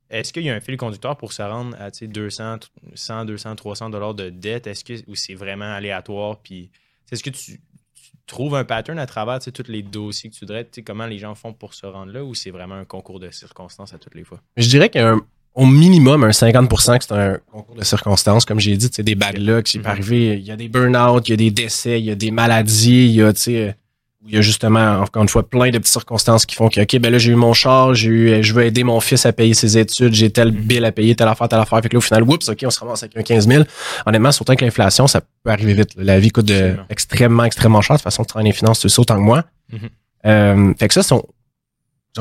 Est-ce 0.10 0.34
qu'il 0.34 0.44
y 0.44 0.50
a 0.50 0.56
un 0.56 0.60
fil 0.60 0.78
conducteur 0.78 1.18
pour 1.18 1.34
se 1.34 1.42
rendre 1.42 1.76
à 1.80 1.92
tu 1.92 2.00
sais, 2.00 2.08
200, 2.08 2.58
100, 2.94 3.26
200, 3.26 3.56
300 3.56 3.90
dollars 3.90 4.14
de 4.16 4.30
dette? 4.30 4.68
Est-ce 4.68 4.84
que 4.84 4.94
ou 5.08 5.16
c'est 5.16 5.36
vraiment 5.36 5.72
aléatoire? 5.74 6.40
Puis 6.42 6.72
est-ce 7.12 7.24
que 7.24 7.30
tu, 7.30 7.60
tu 7.94 8.12
trouves 8.26 8.56
un 8.56 8.64
pattern 8.64 8.98
à 9.00 9.06
travers 9.06 9.40
tous 9.40 9.68
les 9.68 9.84
dossiers 9.84 10.30
que 10.30 10.36
tu 10.36 10.46
sais, 10.72 10.82
comment 10.84 11.06
les 11.06 11.20
gens 11.20 11.36
font 11.36 11.54
pour 11.54 11.74
se 11.74 11.86
rendre 11.86 12.12
là? 12.12 12.24
Ou 12.24 12.34
c'est 12.36 12.52
vraiment 12.52 12.76
un 12.76 12.86
concours 12.86 13.20
de 13.20 13.30
circonstances 13.32 13.94
à 13.94 13.98
toutes 13.98 14.16
les 14.16 14.24
fois? 14.24 14.42
Je 14.58 14.68
dirais 14.70 14.90
qu'il 14.90 15.02
y 15.02 15.04
a 15.04 15.12
un- 15.14 15.26
au 15.56 15.66
minimum 15.66 16.24
un 16.24 16.30
50% 16.32 16.98
que 17.00 17.06
c'est 17.06 17.14
un 17.14 17.38
concours 17.52 17.76
de 17.76 17.84
circonstances. 17.84 18.46
Comme 18.46 18.60
j'ai 18.60 18.76
dit, 18.76 18.90
c'est 18.92 19.04
des 19.04 19.16
bad 19.16 19.38
luck, 19.38 19.74
Mhm. 19.76 19.82
peut 19.84 19.90
arriver, 19.90 20.34
il 20.38 20.44
y 20.46 20.52
a 20.52 20.56
des 20.56 20.68
burn-out, 20.68 21.28
il 21.28 21.32
y 21.32 21.34
a 21.34 21.38
des 21.38 21.52
décès, 21.52 22.00
il 22.00 22.06
y 22.06 22.12
a 22.12 22.16
des 22.16 22.32
maladies, 22.32 23.06
il 23.06 23.12
y 23.12 23.22
a, 23.22 23.32
tu 23.34 23.42
sais, 23.42 23.76
où 24.24 24.30
il 24.30 24.36
y 24.36 24.38
a 24.38 24.42
justement, 24.42 25.02
encore 25.02 25.22
une 25.22 25.28
fois, 25.30 25.48
plein 25.48 25.70
de 25.70 25.78
petites 25.78 25.92
circonstances 25.92 26.46
qui 26.46 26.56
font 26.56 26.70
que, 26.70 26.80
OK, 26.82 26.98
ben 26.98 27.12
là, 27.12 27.18
j'ai 27.18 27.34
eu 27.34 27.36
mon 27.36 27.54
char, 27.54 27.94
j'ai 27.94 28.10
eu, 28.10 28.42
je 28.44 28.54
veux 28.54 28.64
aider 28.64 28.84
mon 28.84 29.00
fils 29.02 29.26
à 29.26 29.34
payer 29.34 29.54
ses 29.54 29.78
études, 29.78 30.14
j'ai 30.14 30.30
tel 30.32 30.52
Mhm. 30.54 30.62
bill 30.62 30.86
à 30.86 30.92
payer, 30.94 31.14
telle 31.16 31.28
affaire, 31.28 31.50
telle 31.50 31.60
affaire. 31.60 31.82
Fait 31.82 31.90
que 31.90 31.94
là, 31.94 31.98
au 31.98 32.02
final, 32.02 32.24
oups, 32.24 32.48
OK, 32.50 32.64
on 32.66 32.70
se 32.70 32.80
ramasse 32.80 33.04
avec 33.04 33.18
un 33.18 33.22
15 33.22 33.48
000. 33.48 33.64
Honnêtement, 34.06 34.32
surtout 34.32 34.52
avec 34.54 34.62
l'inflation, 34.62 35.08
ça 35.08 35.22
peut 35.44 35.52
arriver 35.52 35.74
vite. 35.74 35.90
La 35.98 36.20
vie 36.20 36.30
coûte 36.30 36.46
de- 36.46 36.78
extrêmement, 36.90 37.44
extrêmement 37.44 37.82
cher. 37.82 37.96
De 37.96 38.00
toute 38.00 38.06
façon, 38.06 38.24
tu 38.24 38.30
travailles 38.30 38.48
les 38.48 38.56
finances, 38.56 38.80
tu 38.80 38.88
le 38.88 38.92
sais 38.92 39.02
autant 39.02 39.18
que 39.18 39.22
moi. 39.22 39.44
Mhm. 39.72 39.80
Euh, 40.26 40.74
fait 40.80 40.88
que 40.88 40.94
ça, 40.94 41.04
c'est 41.04 41.16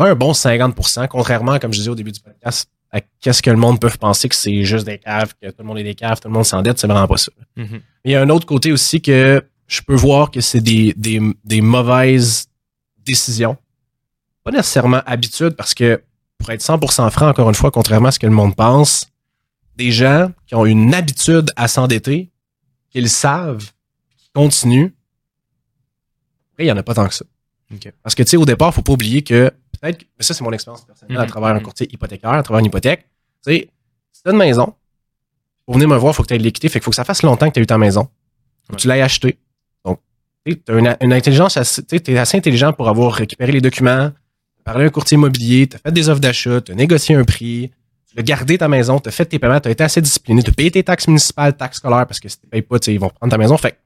un 0.00 0.14
bon 0.16 0.32
50% 0.34 1.06
contrairement, 1.06 1.58
comme 1.60 1.72
je 1.72 1.78
disais 1.78 1.90
au 1.90 1.94
début 1.94 2.10
du 2.12 2.20
podcast, 2.20 2.68
qu'est-ce 3.20 3.42
que 3.42 3.50
le 3.50 3.56
monde 3.56 3.80
peut 3.80 3.90
penser 3.98 4.28
que 4.28 4.34
c'est 4.34 4.64
juste 4.64 4.84
des 4.84 4.98
caves, 4.98 5.34
que 5.40 5.48
tout 5.48 5.56
le 5.60 5.64
monde 5.64 5.78
est 5.78 5.84
des 5.84 5.94
caves, 5.94 6.20
tout 6.20 6.28
le 6.28 6.34
monde 6.34 6.44
s'endette, 6.44 6.78
c'est 6.78 6.86
vraiment 6.86 7.08
pas 7.08 7.16
ça. 7.16 7.32
Mhm. 7.56 7.80
Mais 8.04 8.10
il 8.10 8.12
y 8.12 8.14
a 8.16 8.20
un 8.20 8.28
autre 8.28 8.46
côté 8.46 8.72
aussi 8.72 9.00
que 9.00 9.42
je 9.66 9.80
peux 9.80 9.94
voir 9.94 10.30
que 10.30 10.40
c'est 10.40 10.60
des, 10.60 10.92
des, 10.96 11.20
des 11.44 11.60
mauvaises 11.60 12.48
décisions. 12.98 13.56
Pas 14.44 14.50
nécessairement 14.50 15.02
habitude, 15.06 15.50
parce 15.50 15.72
que 15.72 16.02
pour 16.38 16.50
être 16.50 16.60
100% 16.60 17.10
franc, 17.10 17.28
encore 17.28 17.48
une 17.48 17.54
fois, 17.54 17.70
contrairement 17.70 18.08
à 18.08 18.12
ce 18.12 18.18
que 18.18 18.26
le 18.26 18.32
monde 18.32 18.54
pense, 18.56 19.08
des 19.76 19.92
gens 19.92 20.30
qui 20.46 20.54
ont 20.54 20.66
une 20.66 20.92
habitude 20.94 21.50
à 21.56 21.68
s'endetter, 21.68 22.30
qu'ils 22.90 23.08
savent, 23.08 23.70
qui 24.18 24.28
continuent, 24.34 24.90
après, 26.52 26.64
il 26.64 26.68
y 26.68 26.72
en 26.72 26.76
a 26.76 26.82
pas 26.82 26.94
tant 26.94 27.08
que 27.08 27.14
ça. 27.14 27.24
OK. 27.72 27.90
Parce 28.02 28.14
que, 28.14 28.22
tu 28.22 28.30
sais, 28.30 28.36
au 28.36 28.44
départ, 28.44 28.74
faut 28.74 28.82
pas 28.82 28.92
oublier 28.92 29.22
que, 29.22 29.50
peut-être, 29.82 30.00
mais 30.18 30.24
ça, 30.24 30.32
c'est 30.34 30.44
mon 30.44 30.52
expérience 30.52 30.84
personnelle 30.84 31.16
à 31.18 31.22
Mhm, 31.22 31.26
travers 31.28 31.48
un 31.50 31.54
mhm. 31.54 31.62
courtier 31.62 31.88
hypothécaire, 31.92 32.30
à 32.30 32.42
travers 32.42 32.60
une 32.60 32.66
hypothèque. 32.66 33.02
Tu 33.44 33.52
sais, 33.52 33.68
si 34.12 34.22
une 34.30 34.36
maison, 34.36 34.74
pour 35.66 35.74
venir 35.74 35.88
me 35.88 35.96
voir, 35.96 36.12
il 36.12 36.16
faut 36.16 36.22
que 36.22 36.28
tu 36.28 36.34
aies 36.34 36.38
de 36.38 36.42
l'équité. 36.42 36.68
Fait 36.68 36.78
qu'il 36.78 36.84
faut 36.84 36.90
que 36.90 36.96
ça 36.96 37.04
fasse 37.04 37.22
longtemps 37.22 37.48
que 37.48 37.54
tu 37.54 37.60
as 37.60 37.62
eu 37.62 37.66
ta 37.66 37.78
maison. 37.78 38.08
Faut 38.66 38.76
que 38.76 38.80
tu 38.80 38.88
l'aies 38.88 39.02
acheté. 39.02 39.38
Donc, 39.84 39.98
tu 40.46 40.58
as 40.68 40.72
une, 40.78 40.96
une 41.00 41.12
intelligence, 41.12 41.56
assez- 41.56 41.82
tu 41.84 41.96
es 41.96 42.18
assez 42.18 42.36
intelligent 42.38 42.72
pour 42.72 42.88
avoir 42.88 43.12
récupéré 43.12 43.52
les 43.52 43.60
documents, 43.60 44.12
parlé 44.64 44.84
à 44.84 44.86
un 44.86 44.90
courtier 44.90 45.16
immobilier, 45.16 45.66
tu 45.66 45.76
as 45.76 45.80
fait 45.80 45.92
des 45.92 46.08
offres 46.08 46.20
d'achat, 46.20 46.60
tu 46.60 46.72
as 46.72 46.74
négocié 46.74 47.14
un 47.16 47.24
prix, 47.24 47.72
tu 48.08 48.18
as 48.18 48.22
gardé 48.22 48.58
ta 48.58 48.68
maison, 48.68 49.00
tu 49.00 49.08
as 49.08 49.12
fait 49.12 49.24
tes 49.26 49.38
paiements, 49.38 49.58
tu 49.60 49.68
as 49.68 49.72
été 49.72 49.82
assez 49.82 50.00
discipliné, 50.00 50.42
tu 50.42 50.50
as 50.50 50.54
payé 50.54 50.70
tes 50.70 50.84
taxes 50.84 51.08
municipales, 51.08 51.56
taxes 51.56 51.78
scolaires, 51.78 52.06
parce 52.06 52.20
que 52.20 52.28
si 52.28 52.38
tu 52.38 52.46
payes 52.46 52.62
pas, 52.62 52.78
tu 52.78 52.86
sais, 52.86 52.94
ils 52.94 53.00
vont 53.00 53.08
prendre 53.10 53.30
ta 53.30 53.38
maison. 53.38 53.56
Fait 53.56 53.72
que 53.72 53.76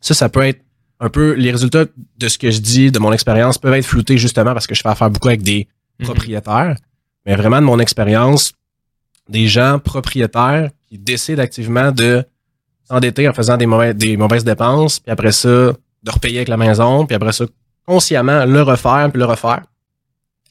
ça, 0.00 0.12
ça 0.14 0.28
peut 0.28 0.42
être 0.42 0.60
un 1.00 1.08
peu, 1.10 1.32
les 1.32 1.50
résultats 1.50 1.84
de 2.18 2.28
ce 2.28 2.38
que 2.38 2.50
je 2.50 2.58
dis, 2.60 2.90
de 2.90 2.98
mon 2.98 3.12
expérience, 3.12 3.58
peuvent 3.58 3.74
être 3.74 3.84
floutés 3.86 4.16
justement 4.18 4.52
parce 4.54 4.66
que 4.66 4.74
je 4.74 4.80
fais 4.80 4.88
affaire 4.88 5.10
beaucoup 5.10 5.28
avec 5.28 5.42
des 5.42 5.68
Mhm. 5.98 6.06
propriétaires. 6.06 6.76
Mais 7.24 7.34
vraiment, 7.36 7.60
de 7.60 7.66
mon 7.66 7.78
expérience, 7.78 8.52
des 9.28 9.48
gens 9.48 9.78
propriétaires 9.78 10.70
qui 10.88 10.98
décident 10.98 11.42
activement 11.42 11.90
de 11.92 12.24
s'endetter 12.84 13.28
en 13.28 13.32
faisant 13.32 13.56
des, 13.56 13.66
mauvais- 13.66 13.94
des 13.94 14.16
mauvaises 14.16 14.44
dépenses, 14.44 15.00
puis 15.00 15.10
après 15.10 15.32
ça, 15.32 15.48
de 15.48 16.10
repayer 16.10 16.36
avec 16.38 16.48
la 16.48 16.56
maison, 16.56 17.04
puis 17.06 17.16
après 17.16 17.32
ça, 17.32 17.44
consciemment, 17.84 18.44
le 18.44 18.62
refaire, 18.62 19.08
puis 19.10 19.18
le 19.18 19.24
refaire. 19.26 19.62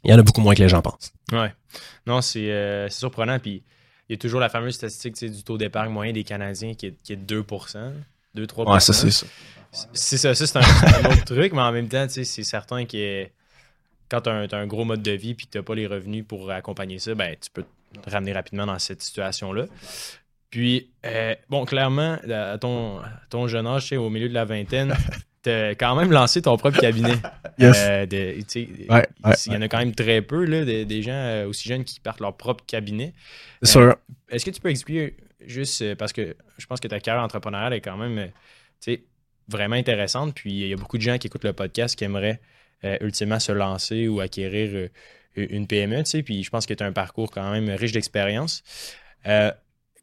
Il 0.03 0.11
y 0.11 0.13
en 0.13 0.19
a 0.19 0.21
beaucoup 0.23 0.41
moins 0.41 0.53
que 0.53 0.61
les 0.61 0.69
gens 0.69 0.81
pensent. 0.81 1.13
Ouais. 1.31 1.53
Non, 2.05 2.21
c'est 2.21 2.51
euh, 2.51 2.89
surprenant. 2.89 3.39
Puis, 3.39 3.63
il 4.09 4.13
y 4.13 4.15
a 4.15 4.17
toujours 4.17 4.39
la 4.39 4.49
fameuse 4.49 4.75
statistique 4.75 5.15
du 5.31 5.43
taux 5.43 5.57
d'épargne 5.57 5.91
moyen 5.91 6.11
des 6.13 6.23
Canadiens 6.23 6.73
qui 6.75 6.87
est, 6.87 6.95
qui 7.03 7.13
est 7.13 7.15
de 7.15 7.41
2% 7.41 7.91
2-3 8.35 8.71
Ouais, 8.71 8.79
ça, 8.79 8.93
c'est 8.93 9.09
ça. 9.11 9.25
C'est 9.93 10.17
ça, 10.17 10.33
ça 10.35 10.45
c'est 10.47 10.57
un, 10.57 10.61
un 10.61 11.11
autre 11.11 11.25
truc, 11.25 11.53
mais 11.53 11.61
en 11.61 11.71
même 11.71 11.87
temps, 11.87 12.05
c'est 12.09 12.23
certain 12.25 12.85
que 12.85 13.27
quand 14.09 14.21
tu 14.21 14.29
as, 14.29 14.47
un 14.57 14.67
gros 14.67 14.85
mode 14.85 15.01
de 15.01 15.11
vie 15.11 15.31
et 15.31 15.35
que 15.35 15.41
tu 15.51 15.57
n'as 15.57 15.63
pas 15.63 15.75
les 15.75 15.87
revenus 15.87 16.25
pour 16.27 16.49
accompagner 16.51 16.99
ça, 16.99 17.15
ben, 17.15 17.35
tu 17.41 17.49
peux 17.51 17.63
te 18.01 18.09
ramener 18.09 18.33
rapidement 18.33 18.65
dans 18.65 18.79
cette 18.79 19.01
situation-là. 19.01 19.65
Puis, 20.49 20.89
euh, 21.05 21.35
bon, 21.49 21.65
clairement, 21.65 22.17
à 22.31 22.57
ton, 22.57 23.01
ton 23.29 23.47
jeune 23.47 23.67
âge, 23.67 23.91
au 23.93 24.09
milieu 24.09 24.29
de 24.29 24.33
la 24.33 24.45
vingtaine, 24.45 24.95
tu 25.43 25.49
as 25.49 25.71
quand 25.75 25.95
même 25.95 26.11
lancé 26.11 26.41
ton 26.41 26.55
propre 26.57 26.79
cabinet. 26.79 27.15
Yes. 27.57 27.77
Euh, 27.79 28.05
de- 28.05 28.35
Ouais, 28.89 29.07
il 29.45 29.53
y 29.53 29.55
en 29.55 29.61
a 29.61 29.69
quand 29.69 29.77
même 29.77 29.95
très 29.95 30.21
peu, 30.21 30.43
là, 30.43 30.65
des, 30.65 30.83
des 30.83 31.01
gens 31.01 31.13
euh, 31.13 31.47
aussi 31.47 31.69
jeunes 31.69 31.85
qui 31.85 32.01
partent 32.01 32.19
leur 32.19 32.35
propre 32.35 32.65
cabinet. 32.67 33.13
C'est 33.61 33.71
sûr. 33.71 33.95
Est-ce 34.29 34.43
que 34.43 34.51
tu 34.51 34.59
peux 34.59 34.69
expliquer 34.69 35.15
juste 35.47 35.81
euh, 35.81 35.95
parce 35.95 36.11
que 36.11 36.35
je 36.57 36.65
pense 36.65 36.81
que 36.81 36.89
ta 36.89 36.99
carrière 36.99 37.23
entrepreneuriale 37.23 37.71
est 37.71 37.79
quand 37.79 37.95
même 37.95 38.17
euh, 38.17 38.25
tu 38.81 38.91
sais, 38.95 39.03
vraiment 39.47 39.75
intéressante. 39.75 40.33
Puis 40.35 40.51
il 40.51 40.67
y 40.67 40.73
a 40.73 40.75
beaucoup 40.75 40.97
de 40.97 41.03
gens 41.03 41.17
qui 41.17 41.27
écoutent 41.27 41.43
le 41.43 41.53
podcast 41.53 41.95
qui 41.95 42.03
aimeraient 42.03 42.39
euh, 42.83 42.97
ultimement 43.01 43.39
se 43.39 43.51
lancer 43.51 44.07
ou 44.07 44.19
acquérir 44.19 44.71
euh, 44.73 44.89
une 45.35 45.67
PME. 45.67 46.03
tu 46.03 46.11
sais. 46.11 46.23
Puis 46.23 46.43
je 46.43 46.49
pense 46.49 46.65
que 46.65 46.73
tu 46.73 46.83
as 46.83 46.87
un 46.87 46.91
parcours 46.91 47.31
quand 47.31 47.51
même 47.51 47.69
riche 47.69 47.91
d'expérience. 47.91 48.63
Euh, 49.27 49.51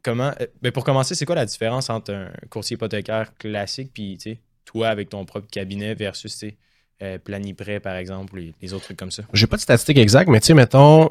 comment, 0.03 0.33
ben, 0.61 0.71
pour 0.71 0.83
commencer, 0.83 1.15
c'est 1.15 1.25
quoi 1.25 1.35
la 1.35 1.45
différence 1.45 1.89
entre 1.89 2.13
un 2.13 2.31
courtier 2.49 2.75
hypothécaire 2.75 3.35
classique 3.37 3.91
puis 3.93 4.17
tu 4.17 4.31
sais, 4.31 4.39
toi 4.65 4.89
avec 4.89 5.09
ton 5.09 5.25
propre 5.25 5.47
cabinet 5.49 5.95
versus 5.95 6.37
tu 6.37 6.49
sais, 6.49 6.57
Planiprêt, 7.25 7.81
par 7.81 7.97
exemple, 7.97 8.33
ou 8.33 8.37
les, 8.37 8.53
les 8.61 8.73
autres 8.73 8.85
trucs 8.85 8.97
comme 8.97 9.11
ça? 9.11 9.23
J'ai 9.33 9.45
pas 9.45 9.57
de 9.57 9.61
statistiques 9.61 9.97
exactes, 9.97 10.29
mais 10.29 10.39
tu 10.39 10.47
sais, 10.47 10.53
mettons, 10.53 11.09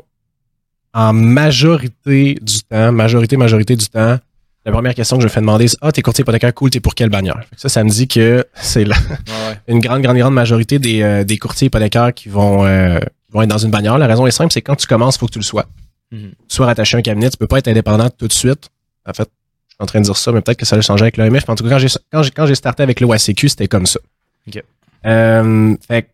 en 0.95 1.12
majorité 1.12 2.35
du 2.41 2.62
temps, 2.62 2.93
majorité, 2.93 3.37
majorité 3.37 3.77
du 3.77 3.87
temps, 3.87 4.19
la 4.64 4.73
première 4.73 4.95
question 4.95 5.16
que 5.16 5.23
je 5.23 5.26
me 5.26 5.33
fais 5.33 5.40
demander, 5.40 5.69
c'est 5.69 5.76
Ah, 5.81 5.90
t'es 5.92 6.02
courtier 6.02 6.23
hypothécaire, 6.23 6.54
cool, 6.54 6.71
t'es 6.71 6.81
pour 6.81 6.95
quelle 6.95 7.09
bannière? 7.11 7.40
Ça, 7.57 7.69
ça 7.69 7.83
me 7.85 7.88
dit 7.90 8.07
que 8.09 8.45
c'est 8.54 8.85
la- 8.85 8.97
Ouais, 8.97 9.59
une 9.69 9.81
grande, 9.81 10.02
grande, 10.02 10.16
grande 10.19 10.35
majorité 10.35 10.78
des, 10.78 11.02
euh, 11.02 11.25
des 11.25 11.38
courtiers 11.38 11.66
hypothécaires 11.66 12.14
qui 12.14 12.28
vont, 12.28 12.64
euh, 12.64 12.99
qui 13.00 13.33
vont 13.33 13.42
être 13.42 13.49
dans 13.50 13.59
une 13.59 13.71
bannière. 13.71 13.99
La 13.99 14.07
raison 14.07 14.26
est 14.26 14.31
simple, 14.31 14.52
c'est 14.52 14.62
quand 14.62 14.76
tu 14.76 14.87
commences, 14.87 15.16
il 15.16 15.19
faut 15.19 15.26
que 15.26 15.33
tu 15.33 15.38
le 15.40 15.45
sois. 15.45 15.66
Tu 16.11 16.19
sois 16.49 16.66
rattaché 16.66 16.97
à 16.97 17.00
un 17.00 17.02
cabinet, 17.02 17.31
tu 17.31 17.38
peux 17.38 17.47
pas 17.47 17.59
être 17.59 17.69
indépendant 17.69 18.11
tout 18.11 18.28
de 18.28 18.33
suite. 18.33 18.69
En 19.09 19.14
fait, 19.14 19.28
je 19.69 19.75
suis 19.75 19.76
en 19.81 19.87
train 19.87 19.99
de 20.00 20.04
dire 20.04 20.16
ça, 20.16 20.31
mais 20.31 20.42
peut-être 20.42 20.59
que 20.59 20.66
ça 20.66 20.76
va 20.76 20.83
changer 20.83 21.04
avec 21.04 21.16
l'OMF. 21.16 21.49
En 21.49 21.54
tout 21.54 21.64
cas, 21.64 21.71
quand 21.71 21.78
j'ai, 21.78 21.88
quand 22.12 22.23
j'ai, 22.23 22.31
quand 22.31 22.45
j'ai 22.47 22.54
starté 22.54 22.83
avec 22.83 23.00
l'OACQ, 23.00 23.49
c'était 23.49 23.66
comme 23.66 23.87
ça. 23.87 23.99
Ok. 24.47 24.62
Euh, 25.07 25.75
fait 25.88 26.09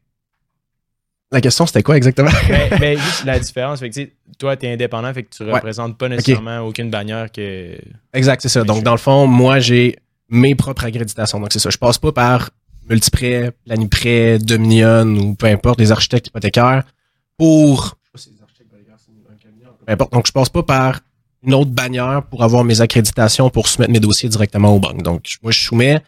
la 1.31 1.41
question, 1.41 1.67
c'était 1.67 1.83
quoi 1.83 1.97
exactement? 1.97 2.31
mais, 2.49 2.71
mais 2.81 2.97
juste 2.97 3.25
la 3.25 3.39
différence, 3.39 3.81
fait 3.81 3.91
que, 3.91 3.95
tu 3.95 4.03
sais, 4.03 4.13
toi, 4.39 4.57
tu 4.57 4.67
es 4.67 4.73
indépendant, 4.73 5.13
fait 5.13 5.25
que 5.25 5.35
tu 5.35 5.43
Ouais. 5.45 5.53
représentes 5.53 5.99
pas 5.99 6.09
nécessairement 6.09 6.61
aucune 6.61 6.91
bannière 6.91 7.31
que. 7.31 7.77
Exact, 8.15 8.41
c'est 8.43 8.49
ça. 8.49 8.65
Donc, 8.65 8.83
dans 8.83 8.93
le 8.93 8.99
fond, 8.99 9.27
moi, 9.27 9.59
j'ai 9.59 9.97
mes 10.29 10.55
propres 10.55 10.85
accréditations. 10.85 11.41
Donc, 11.41 11.53
c'est 11.53 11.59
ça. 11.59 11.71
Je 11.71 11.79
passe 11.79 11.99
pas 11.99 12.13
par 12.13 12.51
Multiprêt, 12.89 13.53
Planiprêt, 13.67 14.39
Dominion 14.39 15.07
ou 15.17 15.35
peu 15.35 15.47
importe, 15.47 15.79
les 15.81 15.93
architectes 15.93 16.29
hypothécaires 16.29 16.85
pour. 17.37 17.97
Peu 19.87 19.93
importe. 19.93 20.13
Donc, 20.13 20.27
je 20.27 20.33
passe 20.33 20.49
pas 20.49 20.63
par 20.63 21.01
une 21.43 21.55
autre 21.55 21.71
bannière 21.71 22.23
pour 22.31 22.43
avoir 22.43 22.65
mes 22.65 22.81
accréditations 22.81 23.49
pour 23.51 23.69
soumettre 23.69 23.93
mes 23.93 24.01
dossiers 24.01 24.29
directement 24.29 24.75
aux 24.75 24.81
banques. 24.81 25.03
Donc, 25.03 25.25
moi, 25.43 25.53
je 25.53 25.61
soumets. 25.61 26.03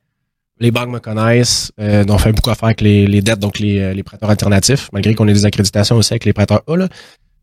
Les 0.61 0.71
banques 0.71 0.91
me 0.91 0.99
connaissent. 0.99 1.73
Euh, 1.81 2.05
on 2.09 2.19
fait 2.19 2.33
beaucoup 2.33 2.51
affaire 2.51 2.67
avec 2.67 2.81
les, 2.83 3.07
les 3.07 3.23
dettes, 3.23 3.39
donc 3.39 3.59
les, 3.59 3.79
euh, 3.79 3.93
les 3.95 4.03
prêteurs 4.03 4.29
alternatifs, 4.31 4.89
malgré 4.93 5.15
qu'on 5.15 5.27
ait 5.27 5.33
des 5.33 5.47
accréditations 5.47 5.97
aussi 5.97 6.13
avec 6.13 6.25
les 6.27 6.33
prêteurs 6.33 6.63
A. 6.69 6.77
Là. 6.77 6.89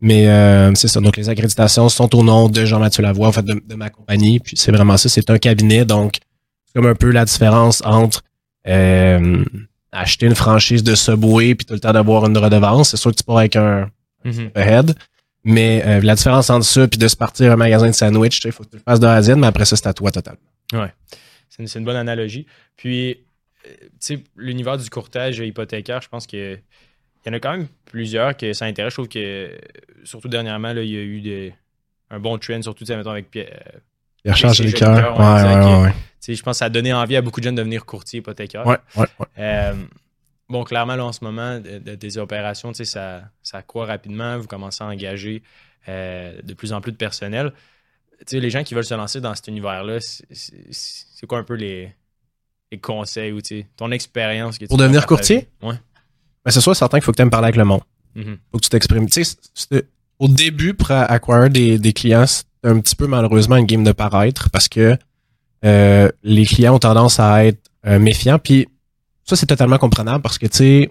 Mais 0.00 0.28
euh, 0.28 0.72
c'est 0.74 0.86
ça. 0.88 1.00
Donc, 1.00 1.16
les 1.16 1.28
accréditations 1.28 1.88
sont 1.88 2.14
au 2.14 2.22
nom 2.22 2.48
de 2.48 2.64
Jean-Mathieu 2.64 3.02
Lavoie, 3.02 3.26
en 3.26 3.32
fait, 3.32 3.44
de, 3.44 3.60
de 3.66 3.74
ma 3.74 3.90
compagnie. 3.90 4.38
Puis 4.38 4.56
c'est 4.56 4.70
vraiment 4.70 4.96
ça. 4.96 5.08
C'est 5.08 5.28
un 5.30 5.38
cabinet. 5.38 5.84
Donc, 5.84 6.18
c'est 6.66 6.74
comme 6.74 6.86
un 6.86 6.94
peu 6.94 7.10
la 7.10 7.24
différence 7.24 7.82
entre 7.84 8.22
euh, 8.68 9.44
acheter 9.90 10.26
une 10.26 10.34
franchise 10.36 10.84
de 10.84 10.94
Subway 10.94 11.54
puis 11.56 11.66
tout 11.66 11.74
le 11.74 11.80
temps 11.80 11.92
d'avoir 11.92 12.26
une 12.26 12.38
redevance. 12.38 12.90
C'est 12.90 12.96
sûr 12.96 13.10
que 13.10 13.16
tu 13.16 13.24
pars 13.24 13.38
avec 13.38 13.56
un 13.56 13.88
Mhm. 14.24 14.50
head. 14.56 14.94
Mais 15.44 15.82
euh, 15.86 16.00
la 16.02 16.14
différence 16.16 16.50
entre 16.50 16.66
ça 16.66 16.86
puis 16.88 16.98
de 16.98 17.08
se 17.08 17.16
partir 17.16 17.52
un 17.52 17.56
magasin 17.56 17.86
de 17.86 17.92
sandwich, 17.92 18.40
il 18.44 18.52
faut 18.52 18.64
que 18.64 18.70
tu 18.70 18.76
le 18.76 18.82
fasses 18.86 19.00
de 19.00 19.06
A 19.06 19.14
à 19.14 19.22
Z, 19.22 19.30
mais 19.36 19.46
après 19.46 19.64
ça, 19.64 19.76
c'est 19.76 19.86
à 19.86 19.92
toi 19.94 20.10
total. 20.10 20.36
C'est 21.66 21.78
une, 21.78 21.84
bonne 21.84 21.96
analogie. 21.96 22.46
Puis, 22.76 23.10
euh, 23.66 23.70
tu 23.80 23.88
sais, 24.00 24.24
l'univers 24.36 24.78
du 24.78 24.88
courtage 24.90 25.38
hypothécaire, 25.38 26.00
je 26.00 26.08
pense 26.08 26.26
que 26.26 26.58
il 27.24 27.28
y 27.28 27.30
en 27.30 27.36
a 27.36 27.40
quand 27.40 27.50
même 27.50 27.66
plusieurs 27.84 28.36
que 28.36 28.52
ça 28.52 28.64
intéresse. 28.66 28.92
Je 28.92 28.96
trouve 28.96 29.08
que, 29.08 29.58
surtout 30.04 30.28
dernièrement, 30.28 30.72
là, 30.72 30.82
il 30.82 30.90
y 30.90 30.96
a 30.96 31.00
eu 31.00 31.20
des, 31.20 31.54
un 32.10 32.20
bon 32.20 32.38
trend, 32.38 32.62
surtout, 32.62 32.84
tu 32.84 32.86
sais, 32.86 32.96
mettons, 32.96 33.10
avec 33.10 33.30
Pierre. 33.30 33.80
Il 34.24 34.30
recharge 34.30 34.60
les 34.60 34.72
cœurs. 34.72 34.96
cœur, 34.96 35.18
Ouais, 35.18 35.24
ouais, 35.26 35.32
ouais, 35.32 35.40
exact. 35.40 35.64
ouais, 35.64 35.82
ouais. 35.82 35.92
tu 35.92 35.96
sais, 36.20 36.34
je 36.34 36.42
pense 36.42 36.54
que 36.56 36.58
ça 36.58 36.64
a 36.66 36.70
donné 36.70 36.92
envie 36.92 37.16
à 37.16 37.22
beaucoup 37.22 37.40
de 37.40 37.44
jeunes 37.44 37.54
de 37.54 37.60
devenir 37.60 37.84
courtier 37.86 38.20
hypothécaire. 38.20 38.66
Ouais, 38.66 38.78
ouais, 38.96 39.06
ouais. 39.18 39.26
Euh, 39.38 39.74
bon, 40.48 40.64
clairement, 40.64 40.96
là, 40.96 41.04
en 41.04 41.12
ce 41.12 41.24
moment, 41.24 41.58
de- 41.58 41.78
de- 41.78 41.94
des 41.96 42.18
opérations, 42.18 42.70
tu 42.72 42.78
sais, 42.78 42.84
ça, 42.84 43.22
ça 43.42 43.62
croît 43.62 43.86
rapidement. 43.86 44.38
Vous 44.38 44.46
commencez 44.46 44.82
à 44.82 44.86
engager 44.86 45.42
euh, 45.88 46.40
de 46.42 46.54
plus 46.54 46.72
en 46.72 46.80
plus 46.80 46.92
de 46.92 46.96
personnel. 46.96 47.52
Tu 48.20 48.24
sais, 48.26 48.40
les 48.40 48.50
gens 48.50 48.64
qui 48.64 48.74
veulent 48.74 48.84
se 48.84 48.94
lancer 48.94 49.20
dans 49.20 49.34
cet 49.34 49.46
univers-là, 49.48 49.98
c'est- 50.00 51.26
quoi 51.28 51.38
un 51.38 51.44
peu 51.44 51.54
les, 51.54 51.92
les 52.72 52.78
conseils 52.78 53.32
ou 53.32 53.40
tu 53.40 53.60
sais, 53.60 53.66
ton 53.76 53.90
expérience 53.92 54.56
que 54.58 54.64
tu 54.64 54.68
Pour 54.68 54.76
devenir 54.78 55.06
partager? 55.06 55.48
Ouais. 55.62 55.74
Mais 56.44 56.52
c'est 56.52 56.60
sûr, 56.60 56.74
certain 56.74 56.98
qu'il 56.98 57.04
faut 57.04 57.12
que 57.12 57.16
tu 57.16 57.22
aimes 57.22 57.30
parler 57.30 57.46
avec 57.46 57.56
le 57.56 57.64
monde. 57.64 57.82
Mhm. 58.14 58.38
faut 58.50 58.58
que 58.58 58.64
tu 58.64 58.70
t'exprimes. 58.70 59.08
Tu 59.08 59.24
sais, 59.24 59.36
c'est- 59.54 59.86
au 60.18 60.26
début, 60.28 60.74
pour 60.74 60.90
acquérir 60.90 61.48
des, 61.50 61.78
des 61.78 61.92
clients, 61.92 62.26
c'est 62.26 62.44
un 62.64 62.80
petit 62.80 62.96
peu 62.96 63.06
malheureusement 63.06 63.56
une 63.56 63.66
game 63.66 63.84
de 63.84 63.92
paraître 63.92 64.50
parce 64.50 64.66
que 64.68 64.96
euh, 65.64 66.10
les 66.24 66.44
clients 66.44 66.74
ont 66.74 66.78
tendance 66.80 67.20
à 67.20 67.44
être 67.46 67.60
euh, 67.86 67.98
méfiants. 68.00 68.38
Puis 68.40 68.66
ça, 69.24 69.36
c'est 69.36 69.46
totalement 69.46 69.78
comprenable 69.78 70.22
parce 70.22 70.38
que 70.38 70.46
tu 70.46 70.56
sais, 70.56 70.90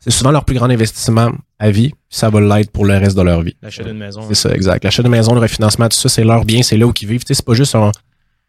c'est 0.00 0.10
souvent 0.10 0.30
leur 0.30 0.44
plus 0.44 0.56
grand 0.56 0.68
investissement 0.70 1.30
à 1.58 1.70
vie. 1.70 1.92
Ça 2.08 2.30
va 2.30 2.40
l'être 2.40 2.70
pour 2.72 2.84
le 2.86 2.96
reste 2.96 3.16
de 3.16 3.22
leur 3.22 3.42
vie. 3.42 3.54
L'achat 3.62 3.84
d'une 3.84 3.98
maison. 3.98 4.22
C'est 4.28 4.34
ça, 4.34 4.50
exact. 4.54 4.82
L'achat 4.82 5.02
de 5.02 5.08
maison, 5.08 5.34
le 5.34 5.40
refinancement, 5.40 5.88
tout 5.88 5.96
ça, 5.96 6.08
c'est 6.08 6.24
leur 6.24 6.44
bien, 6.44 6.62
c'est 6.62 6.76
là 6.78 6.86
où 6.86 6.92
ils 7.00 7.06
vivent. 7.06 7.20
Tu 7.20 7.28
sais, 7.28 7.34
c'est 7.34 7.44
pas 7.44 7.54
juste 7.54 7.74
un- 7.74 7.92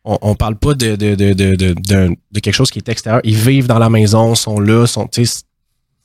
on, 0.04 0.18
on 0.22 0.34
parle 0.36 0.56
pas 0.56 0.74
de, 0.74 0.96
de, 0.96 1.14
de, 1.14 1.34
de, 1.34 1.76
de, 1.76 2.40
quelque 2.40 2.54
chose 2.56 2.72
qui 2.72 2.80
est 2.80 2.90
extérieur. 2.90 3.22
Ils 3.24 3.36
vivent 3.36 3.68
dans 3.68 3.78
la 3.80 3.90
maison, 3.90 4.34
sont 4.34 4.60
là, 4.60 4.88
sont, 4.88 5.08
tu 5.08 5.26
sais, 5.26 5.44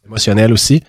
c'est 0.03 0.07
émotionnel 0.09 0.53
aussi. 0.53 0.83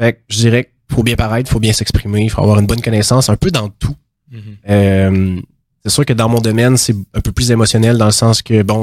Fait 0.00 0.12
que 0.12 0.18
je 0.28 0.36
dirais 0.36 0.64
qu'il 0.64 0.96
faut 0.96 1.02
bien 1.02 1.16
paraître, 1.16 1.50
il 1.50 1.52
faut 1.52 1.58
bien 1.60 1.72
s'exprimer, 1.72 2.22
il 2.24 2.30
faut 2.30 2.42
avoir 2.42 2.58
une 2.60 2.66
bonne 2.66 2.80
connaissance, 2.80 3.28
un 3.28 3.36
peu 3.36 3.50
dans 3.50 3.68
tout. 3.70 3.96
Mhm. 4.30 4.40
Euh, 4.68 5.40
c'est 5.84 5.90
sûr 5.90 6.04
que 6.06 6.12
dans 6.12 6.28
mon 6.28 6.40
domaine, 6.40 6.76
c'est 6.76 6.94
un 7.14 7.20
peu 7.20 7.32
plus 7.32 7.50
émotionnel 7.50 7.98
dans 7.98 8.06
le 8.06 8.12
sens 8.12 8.40
que, 8.42 8.62
bon, 8.62 8.82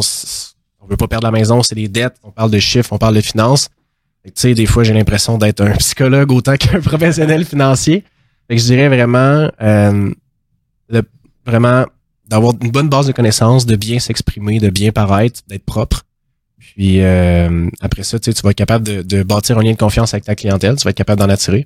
on 0.82 0.88
veut 0.88 0.98
pas 0.98 1.08
perdre 1.08 1.26
la 1.28 1.32
maison, 1.32 1.64
c'est 1.64 1.76
des 1.76 1.88
dettes, 1.88 2.16
on 2.24 2.32
parle 2.32 2.52
de 2.52 2.60
chiffres, 2.60 2.92
on 2.92 2.98
parle 2.98 3.16
de 3.16 3.22
finances. 3.22 3.70
Tu 4.26 4.32
sais, 4.36 4.54
des 4.54 4.66
fois, 4.66 4.84
j'ai 4.84 4.94
l'impression 4.94 5.38
d'être 5.38 5.62
un 5.62 5.72
psychologue 5.78 6.32
autant 6.32 6.56
qu'un 6.56 6.80
professionnel 6.80 7.46
financier. 7.46 8.04
Fait 8.48 8.56
que 8.56 8.62
je 8.62 8.66
dirais 8.68 8.88
vraiment, 8.88 9.50
euh, 9.62 10.12
le- 10.90 11.04
vraiment 11.46 11.86
d'avoir 12.28 12.54
une 12.62 12.72
bonne 12.72 12.90
base 12.90 13.08
de 13.08 13.12
connaissances, 13.14 13.66
de 13.66 13.76
bien 13.76 14.00
s'exprimer, 14.00 14.60
de 14.60 14.70
bien 14.70 14.92
paraître, 14.92 15.42
d'être 15.48 15.66
propre. 15.66 16.04
Puis 16.60 17.02
euh, 17.02 17.68
après 17.82 18.04
ça, 18.04 18.20
tu 18.20 18.26
sais, 18.32 18.34
tu 18.34 18.42
vas 18.44 18.52
être 18.52 18.58
capable 18.58 18.86
de, 18.86 19.02
de 19.02 19.24
bâtir 19.24 19.58
un 19.58 19.64
lien 19.64 19.72
de 19.74 19.78
confiance 19.78 20.14
avec 20.14 20.24
ta 20.26 20.36
clientèle, 20.36 20.76
tu 20.78 20.84
vas 20.84 20.92
être 20.92 20.98
capable 20.98 21.20
d'en 21.20 21.30
attirer. 21.30 21.66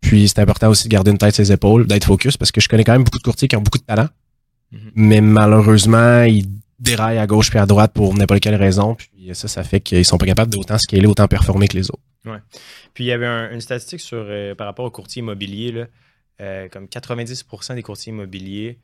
Puis 0.00 0.28
c'est 0.28 0.38
important 0.40 0.68
aussi 0.68 0.84
de 0.86 0.92
garder 0.92 1.10
une 1.10 1.18
tête 1.18 1.34
ses 1.34 1.50
épaules, 1.50 1.86
d'être 1.86 2.04
focus, 2.04 2.36
parce 2.36 2.52
que 2.52 2.60
je 2.60 2.68
connais 2.68 2.84
quand 2.84 2.92
même 2.92 3.04
beaucoup 3.04 3.18
de 3.18 3.22
courtiers 3.22 3.48
qui 3.48 3.56
ont 3.56 3.62
beaucoup 3.62 3.78
de 3.78 3.84
talent, 3.84 4.08
Mhm. 4.72 4.78
mais 4.96 5.20
malheureusement, 5.20 6.22
ils 6.24 6.46
déraillent 6.84 7.18
à 7.18 7.26
gauche 7.26 7.50
puis 7.50 7.58
à 7.58 7.66
droite 7.66 7.92
pour 7.92 8.14
n'importe 8.14 8.40
quelle 8.40 8.54
raison. 8.54 8.94
Puis 8.94 9.30
ça, 9.34 9.48
ça 9.48 9.64
fait 9.64 9.80
qu'ils 9.80 10.04
sont 10.04 10.18
pas 10.18 10.26
capables 10.26 10.52
d'autant 10.52 10.78
scaler, 10.78 11.06
autant 11.06 11.26
performer 11.26 11.66
que 11.68 11.76
les 11.76 11.90
autres. 11.90 12.02
Puis 12.94 13.04
il 13.04 13.06
y 13.08 13.12
avait 13.12 13.26
un- 13.26 13.50
une 13.52 13.60
statistique 13.60 14.00
sur, 14.00 14.18
euh, 14.28 14.54
par 14.54 14.66
rapport 14.66 14.84
aux 14.86 14.90
courtiers 14.90 15.20
immobiliers, 15.20 15.72
là, 15.72 15.86
euh, 16.40 16.68
comme 16.68 16.86
90% 16.88 17.74
des 17.74 17.82
courtiers 17.82 18.12
immobiliers 18.12 18.78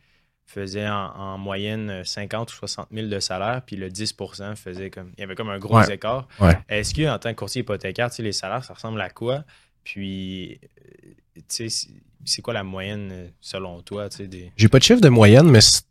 faisaient 0.47 0.88
en, 0.88 1.12
en 1.16 1.38
moyenne 1.38 1.90
euh, 1.90 2.04
50 2.04 2.52
ou 2.52 2.57
60 2.57 2.88
000 2.92 3.07
de 3.09 3.21
salaire, 3.21 3.62
puis 3.64 3.76
le 3.76 3.88
10% 3.88 4.57
faisait 4.57 4.90
comme. 4.90 5.12
Il 5.16 5.21
y 5.21 5.25
avait 5.25 5.35
comme 5.37 5.49
un 5.50 5.59
gros 5.59 5.76
Ouais. 5.78 5.95
écart. 5.95 6.26
Ouais. 6.40 6.59
Est-ce 6.69 6.92
que 6.92 7.09
en 7.09 7.19
tant 7.19 7.30
que 7.30 7.37
courtier 7.38 7.61
hypothécaire, 7.62 8.11
les 8.19 8.33
salaires, 8.33 8.64
ça 8.64 8.75
ressemble 8.75 9.00
à 9.00 9.11
quoi? 9.11 9.45
Puis, 9.85 10.61
euh, 10.62 11.11
tu 11.37 11.42
sais, 11.49 11.69
c'est- 11.69 11.88
c'est 12.25 12.42
quoi 12.42 12.52
la 12.52 12.64
moyenne 12.64 13.09
euh, 13.12 13.28
selon 13.40 13.80
toi, 13.83 14.09
tu 14.11 14.19
sais, 14.19 14.26
des. 14.26 14.52
J'ai 14.57 14.69
pas 14.69 14.78
de 14.78 14.85
chiffre 14.85 15.00
de 15.00 15.09
moyenne, 15.09 15.49
mais 15.49 15.61
c'est- 15.61 15.83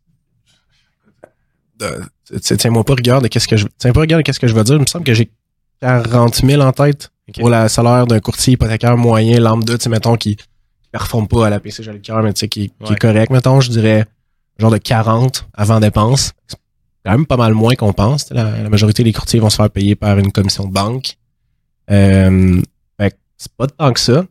de- 1.24 1.24
tu 1.24 1.24
sais, 1.24 1.28
tiens-moi 2.58 2.84
pas 2.84 2.96
rigueur 2.96 3.22
de 3.22 3.28
qu'est-ce 3.28 3.48
que 3.48 3.58
je 3.58 3.68
tiens 3.78 3.92
pas 3.92 4.02
rigueur 4.02 4.18
de 4.20 4.24
qu'est-ce 4.24 4.40
que 4.40 4.48
je 4.48 4.56
vais 4.56 4.64
dire. 4.64 4.76
Il 4.76 4.82
me 4.82 4.86
semble 4.86 5.06
que 5.06 5.14
j'ai 5.14 5.30
40 5.82 6.36
000 6.36 6.62
en 6.62 6.72
tête 6.72 7.12
pour 7.38 7.50
le 7.50 7.68
salaire 7.68 8.08
d'un 8.08 8.20
courtier 8.20 8.54
hypothécaire 8.54 8.98
moyen 8.98 9.40
lambda, 9.40 9.78
tu 9.78 9.84
sais, 9.84 9.90
mettons, 9.90 10.16
qui, 10.16 10.36
qui 10.36 10.46
performe 10.92 11.28
pas 11.28 11.48
à 11.48 11.50
la 11.50 11.60
PC 11.60 11.84
Joli 11.84 12.02
Cœur, 12.02 12.22
mais 12.24 12.34
tu 12.34 12.40
sais, 12.40 12.48
qui, 12.48 12.72
qui 12.84 12.94
est 12.94 13.00
correct, 13.00 13.32
mettons, 13.32 13.62
je 13.62 13.70
dirais 13.70 14.06
genre 14.58 14.72
de 14.72 14.78
40 14.78 15.48
avant 15.54 15.80
dépense. 15.80 16.34
C'est 16.48 16.58
quand 17.06 17.12
même 17.12 17.26
pas 17.26 17.38
mal 17.38 17.54
moins 17.54 17.76
qu'on 17.76 17.94
pense. 17.94 18.30
La, 18.32 18.62
la 18.62 18.70
majorité 18.70 19.04
des 19.04 19.14
courtiers 19.14 19.40
vont 19.40 19.50
se 19.50 19.56
faire 19.56 19.70
payer 19.70 19.96
par 19.96 20.18
une 20.20 20.32
commission 20.32 20.66
de 20.66 20.74
banque. 20.74 21.18
Euh, 21.90 22.62
fait 23.00 23.12
que 23.12 23.16
c'est 23.38 23.52
pas 23.54 23.68
tant 23.68 23.94
que 23.94 24.00
ça. 24.00 24.26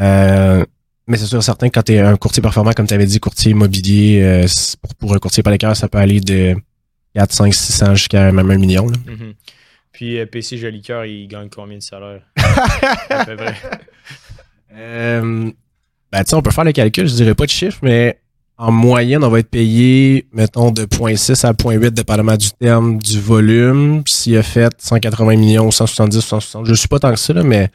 Euh, 0.00 0.64
mais 1.06 1.16
c'est 1.16 1.26
sûr, 1.26 1.42
certain, 1.42 1.68
quand 1.68 1.82
tu 1.82 1.94
es 1.94 2.00
un 2.00 2.16
courtier 2.16 2.42
performant, 2.42 2.72
comme 2.72 2.86
tu 2.86 2.94
avais 2.94 3.06
dit, 3.06 3.20
courtier 3.20 3.52
immobilier, 3.52 4.22
euh, 4.22 4.46
pour, 4.80 4.94
pour 4.94 5.14
un 5.14 5.18
courtier 5.18 5.42
par 5.42 5.54
ça 5.76 5.88
peut 5.88 5.98
aller 5.98 6.20
de 6.20 6.56
4, 7.14 7.32
5, 7.32 7.54
600 7.54 7.94
jusqu'à 7.94 8.32
même 8.32 8.50
un 8.50 8.58
million. 8.58 8.86
Là. 8.88 8.96
Mhm. 9.06 9.34
Puis 9.92 10.18
euh, 10.18 10.26
PC 10.26 10.58
Jolicoeur, 10.58 11.04
il 11.04 11.28
gagne 11.28 11.48
combien 11.48 11.78
de 11.78 11.82
salaire? 11.82 12.22
à 13.10 13.24
peu 13.24 13.36
près. 13.36 13.54
Euh, 14.76 15.50
ben, 16.10 16.24
tu 16.24 16.30
sais, 16.30 16.34
on 16.34 16.42
peut 16.42 16.50
faire 16.50 16.64
le 16.64 16.72
calcul, 16.72 17.08
je 17.08 17.14
dirais 17.14 17.34
pas 17.34 17.44
de 17.44 17.50
chiffre, 17.50 17.78
mais 17.82 18.18
en 18.56 18.70
moyenne, 18.70 19.24
on 19.24 19.28
va 19.28 19.40
être 19.40 19.50
payé, 19.50 20.26
mettons, 20.32 20.70
de 20.70 20.84
0.6 20.84 21.44
à 21.44 21.52
0.8, 21.52 21.90
dépendamment 21.90 22.36
du 22.36 22.50
terme, 22.52 22.98
du 22.98 23.20
volume. 23.20 24.02
S'il 24.06 24.36
a 24.36 24.42
fait 24.42 24.72
180 24.78 25.36
millions, 25.36 25.70
170, 25.70 26.20
160, 26.20 26.66
je 26.66 26.74
suis 26.74 26.88
pas 26.88 26.98
tant 26.98 27.10
que 27.10 27.18
ça, 27.18 27.32
là, 27.32 27.42
mais 27.42 27.70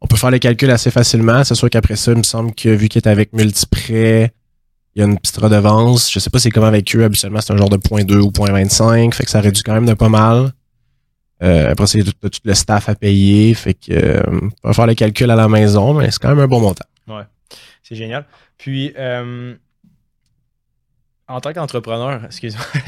on 0.00 0.06
peut 0.06 0.16
faire 0.16 0.30
le 0.30 0.38
calcul 0.38 0.70
assez 0.70 0.90
facilement. 0.90 1.44
C'est 1.44 1.54
sûr 1.54 1.70
qu'après 1.70 1.96
ça, 1.96 2.12
il 2.12 2.18
me 2.18 2.22
semble 2.22 2.54
que 2.54 2.68
vu 2.68 2.88
qu'il 2.88 3.02
est 3.02 3.08
avec 3.08 3.32
Multiprêt, 3.32 4.32
il 4.98 5.02
y 5.02 5.04
a 5.04 5.06
une 5.06 5.18
petite 5.18 5.36
redevance. 5.36 6.12
Je 6.12 6.18
sais 6.18 6.28
pas 6.28 6.38
c'est 6.38 6.50
comment 6.50 6.66
avec 6.66 6.94
eux. 6.94 7.04
Habituellement, 7.04 7.40
c'est 7.40 7.52
un 7.52 7.56
genre 7.56 7.70
de 7.70 7.76
0.2 7.76 8.16
ou 8.16 8.30
0.25. 8.30 9.14
Fait 9.14 9.24
que 9.24 9.30
ça 9.30 9.40
réduit 9.40 9.62
quand 9.62 9.72
même 9.72 9.86
de 9.86 9.94
pas 9.94 10.08
mal. 10.08 10.52
Euh, 11.42 11.70
après, 11.70 11.86
c'est 11.86 12.02
tout, 12.02 12.28
tout, 12.28 12.40
le 12.44 12.54
staff 12.54 12.88
à 12.88 12.94
payer. 12.94 13.54
Fait 13.54 13.74
que 13.74 13.92
euh, 13.92 14.22
on 14.64 14.68
va 14.68 14.74
faire 14.74 14.86
le 14.86 14.94
calcul 14.94 15.30
à 15.30 15.36
la 15.36 15.48
maison, 15.48 15.94
mais 15.94 16.10
c'est 16.10 16.18
quand 16.18 16.30
même 16.30 16.40
un 16.40 16.48
bon 16.48 16.60
montant. 16.60 16.84
Ouais. 17.06 17.22
C'est 17.82 17.94
génial. 17.94 18.26
Puis 18.58 18.92
euh, 18.98 19.54
en 21.28 21.40
tant 21.40 21.52
qu'entrepreneur, 21.52 22.24
excuse-moi, 22.24 22.64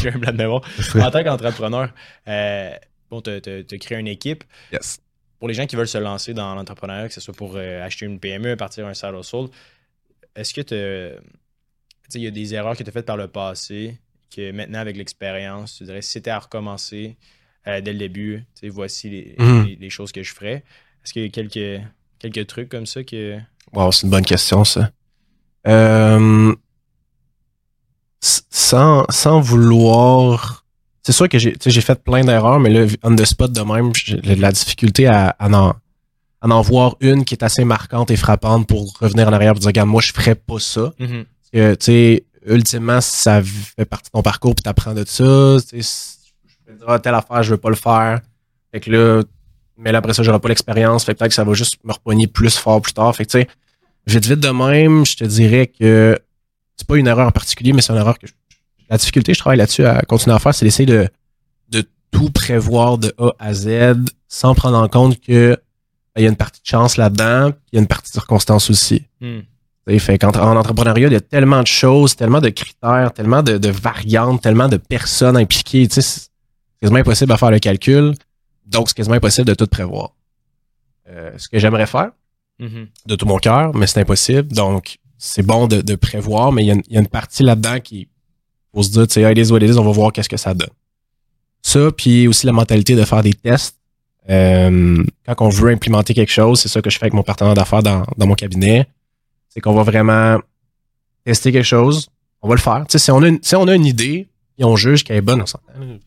j'ai 0.00 0.10
un 0.10 0.18
blanc 0.18 0.32
de 0.32 0.36
mémoire. 0.36 0.62
En 0.94 1.10
tant 1.10 1.24
qu'entrepreneur, 1.24 1.90
euh, 2.28 2.70
bon, 3.10 3.20
tu 3.20 3.30
as 3.30 3.78
créé 3.78 3.98
une 3.98 4.08
équipe. 4.08 4.44
Yes 4.72 5.00
pour 5.38 5.48
les 5.48 5.54
gens 5.54 5.66
qui 5.66 5.76
veulent 5.76 5.88
se 5.88 5.98
lancer 5.98 6.34
dans 6.34 6.54
l'entrepreneuriat, 6.54 7.08
que 7.08 7.14
ce 7.14 7.20
soit 7.20 7.34
pour 7.34 7.54
euh, 7.56 7.84
acheter 7.84 8.06
une 8.06 8.18
PME, 8.18 8.56
partir 8.56 8.86
un 8.86 8.94
side 8.94 9.14
hustle, 9.18 9.48
est-ce 10.34 10.52
que 10.52 10.60
tu 10.60 11.22
il 12.14 12.22
y 12.22 12.26
a 12.26 12.30
des 12.30 12.54
erreurs 12.54 12.76
que 12.76 12.82
tu 12.82 12.88
as 12.88 12.92
faites 12.92 13.06
par 13.06 13.16
le 13.16 13.28
passé 13.28 13.98
que 14.34 14.52
maintenant, 14.52 14.78
avec 14.78 14.96
l'expérience, 14.96 15.76
tu 15.76 15.84
dirais 15.84 16.02
si 16.02 16.10
c'était 16.10 16.30
à 16.30 16.38
recommencer 16.38 17.16
euh, 17.66 17.80
dès 17.80 17.92
le 17.92 17.98
début, 17.98 18.44
voici 18.64 19.34
mhm. 19.38 19.64
les, 19.64 19.76
les, 19.76 19.90
choses 19.90 20.12
que 20.12 20.22
je 20.22 20.34
ferais. 20.34 20.64
Est-ce 21.04 21.12
qu'il 21.12 21.22
y 21.22 21.26
a 21.26 21.28
quelques, 21.28 21.82
quelques 22.18 22.46
trucs 22.46 22.68
comme 22.68 22.86
ça 22.86 23.02
que. 23.04 23.38
Wow, 23.72 23.92
c'est 23.92 24.04
une 24.04 24.10
bonne 24.10 24.24
question, 24.24 24.64
ça. 24.64 24.90
Euh, 25.66 26.54
sans, 28.20 29.04
sans 29.10 29.40
vouloir 29.40 30.64
c'est 31.08 31.14
sûr 31.14 31.26
que 31.26 31.38
j'ai 31.38 31.80
fait 31.80 32.04
plein 32.04 32.22
d'erreurs, 32.22 32.60
mais 32.60 32.68
là, 32.68 32.86
on 33.02 33.16
the 33.16 33.24
spot 33.24 33.50
de 33.50 33.62
même, 33.62 33.94
j'ai 33.94 34.16
de 34.16 34.42
la 34.42 34.52
difficulté 34.52 35.06
à, 35.06 35.34
en, 35.40 35.72
en 36.42 36.60
voir 36.60 36.96
une 37.00 37.24
qui 37.24 37.32
est 37.32 37.42
assez 37.42 37.64
marquante 37.64 38.10
et 38.10 38.16
frappante 38.16 38.68
pour 38.68 38.92
revenir 39.00 39.26
en 39.26 39.32
arrière 39.32 39.52
et 39.52 39.58
dire, 39.58 39.68
regarde, 39.68 39.88
moi, 39.88 40.02
je 40.02 40.12
ferais 40.12 40.34
pas 40.34 40.58
ça. 40.58 40.92
Mm-hmm. 41.52 41.76
tu 41.76 41.84
sais, 41.84 42.24
ultimement, 42.46 43.00
ça 43.00 43.42
fait 43.42 43.84
partie 43.84 44.10
de 44.10 44.12
ton 44.12 44.22
parcours 44.22 44.54
puis 44.54 44.62
t'apprends 44.62 44.94
de 44.94 45.04
ça, 45.06 45.56
tu 45.68 45.82
sais, 45.82 46.24
je 46.66 46.72
vais 46.72 46.78
dire, 46.78 46.86
ah, 46.88 46.98
telle 46.98 47.14
affaire, 47.14 47.42
je 47.42 47.50
veux 47.50 47.60
pas 47.60 47.70
le 47.70 47.76
faire. 47.76 48.20
Fait 48.72 48.80
que 48.80 48.90
là, 48.90 49.22
mais 49.76 49.92
là, 49.92 49.98
après 49.98 50.12
ça, 50.12 50.22
j'aurai 50.22 50.40
pas 50.40 50.48
l'expérience. 50.48 51.04
Fait 51.04 51.14
que 51.14 51.18
peut-être 51.18 51.30
que 51.30 51.34
ça 51.34 51.44
va 51.44 51.54
juste 51.54 51.76
me 51.84 51.92
repogner 51.92 52.26
plus 52.26 52.58
fort 52.58 52.82
plus 52.82 52.92
tard. 52.92 53.14
Fait 53.14 53.24
que, 53.24 53.30
tu 53.30 53.38
sais, 53.38 53.48
vite, 54.06 54.26
vite 54.26 54.40
de 54.40 54.48
même, 54.48 55.06
je 55.06 55.16
te 55.16 55.24
dirais 55.24 55.68
que 55.68 56.18
c'est 56.76 56.86
pas 56.86 56.96
une 56.96 57.06
erreur 57.06 57.28
en 57.28 57.30
particulier, 57.30 57.72
mais 57.72 57.80
c'est 57.80 57.92
une 57.92 57.98
erreur 57.98 58.18
que 58.18 58.26
je 58.26 58.32
la 58.90 58.96
difficulté, 58.96 59.34
je 59.34 59.38
travaille 59.38 59.58
là-dessus 59.58 59.84
à 59.84 60.02
continuer 60.02 60.34
à 60.34 60.38
faire, 60.38 60.54
c'est 60.54 60.64
d'essayer 60.64 60.86
de, 60.86 61.08
de 61.68 61.84
tout 62.10 62.30
prévoir 62.30 62.98
de 62.98 63.12
A 63.18 63.32
à 63.38 63.54
Z 63.54 63.96
sans 64.28 64.54
prendre 64.54 64.78
en 64.78 64.88
compte 64.88 65.20
que 65.20 65.50
ben, 66.14 66.20
il 66.20 66.22
y 66.22 66.26
a 66.26 66.30
une 66.30 66.36
partie 66.36 66.62
de 66.62 66.66
chance 66.66 66.96
là-dedans, 66.96 67.52
il 67.72 67.76
y 67.76 67.78
a 67.78 67.80
une 67.80 67.86
partie 67.86 68.10
de 68.10 68.14
circonstance 68.14 68.70
aussi. 68.70 69.04
Hmm. 69.20 69.40
Fait 69.98 70.18
qu'en 70.18 70.30
en 70.30 70.56
entrepreneuriat, 70.56 71.06
il 71.06 71.12
y 71.12 71.16
a 71.16 71.20
tellement 71.20 71.62
de 71.62 71.66
choses, 71.66 72.14
tellement 72.14 72.40
de 72.40 72.50
critères, 72.50 73.12
tellement 73.14 73.42
de, 73.42 73.56
de 73.56 73.70
variantes, 73.70 74.42
tellement 74.42 74.68
de 74.68 74.76
personnes 74.76 75.36
impliquées. 75.36 75.86
C'est 75.90 76.28
quasiment 76.80 76.98
impossible 76.98 77.32
à 77.32 77.38
faire 77.38 77.50
le 77.50 77.58
calcul. 77.58 78.14
Donc, 78.66 78.88
c'est 78.88 78.94
quasiment 78.94 79.16
impossible 79.16 79.46
de 79.46 79.54
tout 79.54 79.66
prévoir. 79.66 80.10
Euh, 81.08 81.30
ce 81.38 81.48
que 81.48 81.58
j'aimerais 81.58 81.86
faire, 81.86 82.10
mm-hmm. 82.60 82.86
de 83.06 83.14
tout 83.14 83.26
mon 83.26 83.38
cœur, 83.38 83.74
mais 83.74 83.86
c'est 83.86 84.00
impossible. 84.00 84.52
Donc, 84.52 84.98
c'est 85.16 85.42
bon 85.42 85.66
de, 85.66 85.80
de, 85.80 85.94
prévoir, 85.94 86.52
mais 86.52 86.64
il 86.64 86.66
y, 86.66 86.70
a, 86.70 86.74
il 86.74 86.92
y 86.92 86.96
a 86.96 87.00
une 87.00 87.08
partie 87.08 87.42
là-dedans 87.42 87.80
qui 87.80 88.08
pour 88.72 88.84
se 88.84 88.90
dire, 88.90 89.06
tu 89.06 89.14
sais, 89.14 89.22
hey, 89.22 89.52
on 89.52 89.84
va 89.84 89.90
voir 89.90 90.12
qu'est-ce 90.12 90.28
que 90.28 90.36
ça 90.36 90.54
donne. 90.54 90.68
Ça, 91.62 91.90
puis 91.90 92.28
aussi 92.28 92.46
la 92.46 92.52
mentalité 92.52 92.94
de 92.94 93.04
faire 93.04 93.22
des 93.22 93.34
tests. 93.34 93.76
Euh, 94.30 95.02
quand 95.26 95.40
on 95.40 95.48
veut 95.48 95.70
implémenter 95.70 96.12
quelque 96.12 96.30
chose, 96.30 96.60
c'est 96.60 96.68
ça 96.68 96.82
que 96.82 96.90
je 96.90 96.98
fais 96.98 97.04
avec 97.04 97.14
mon 97.14 97.22
partenaire 97.22 97.54
d'affaires 97.54 97.82
dans, 97.82 98.04
dans 98.16 98.26
mon 98.26 98.34
cabinet. 98.34 98.86
C'est 99.58 99.62
qu'on 99.62 99.74
va 99.74 99.82
vraiment 99.82 100.38
tester 101.24 101.50
quelque 101.50 101.64
chose, 101.64 102.10
on 102.42 102.48
va 102.48 102.54
le 102.54 102.60
faire. 102.60 102.84
Tu 102.88 102.92
sais, 102.92 102.98
si 103.00 103.10
on 103.10 103.20
a 103.24 103.26
une, 103.26 103.40
si 103.42 103.56
on 103.56 103.66
a 103.66 103.74
une 103.74 103.86
idée 103.86 104.28
et 104.56 104.62
on 104.62 104.76
juge 104.76 105.02
qu'elle 105.02 105.16
est 105.16 105.20
bonne, 105.20 105.42
on 105.42 105.46
s'entend. 105.46 105.72
Une 105.80 105.98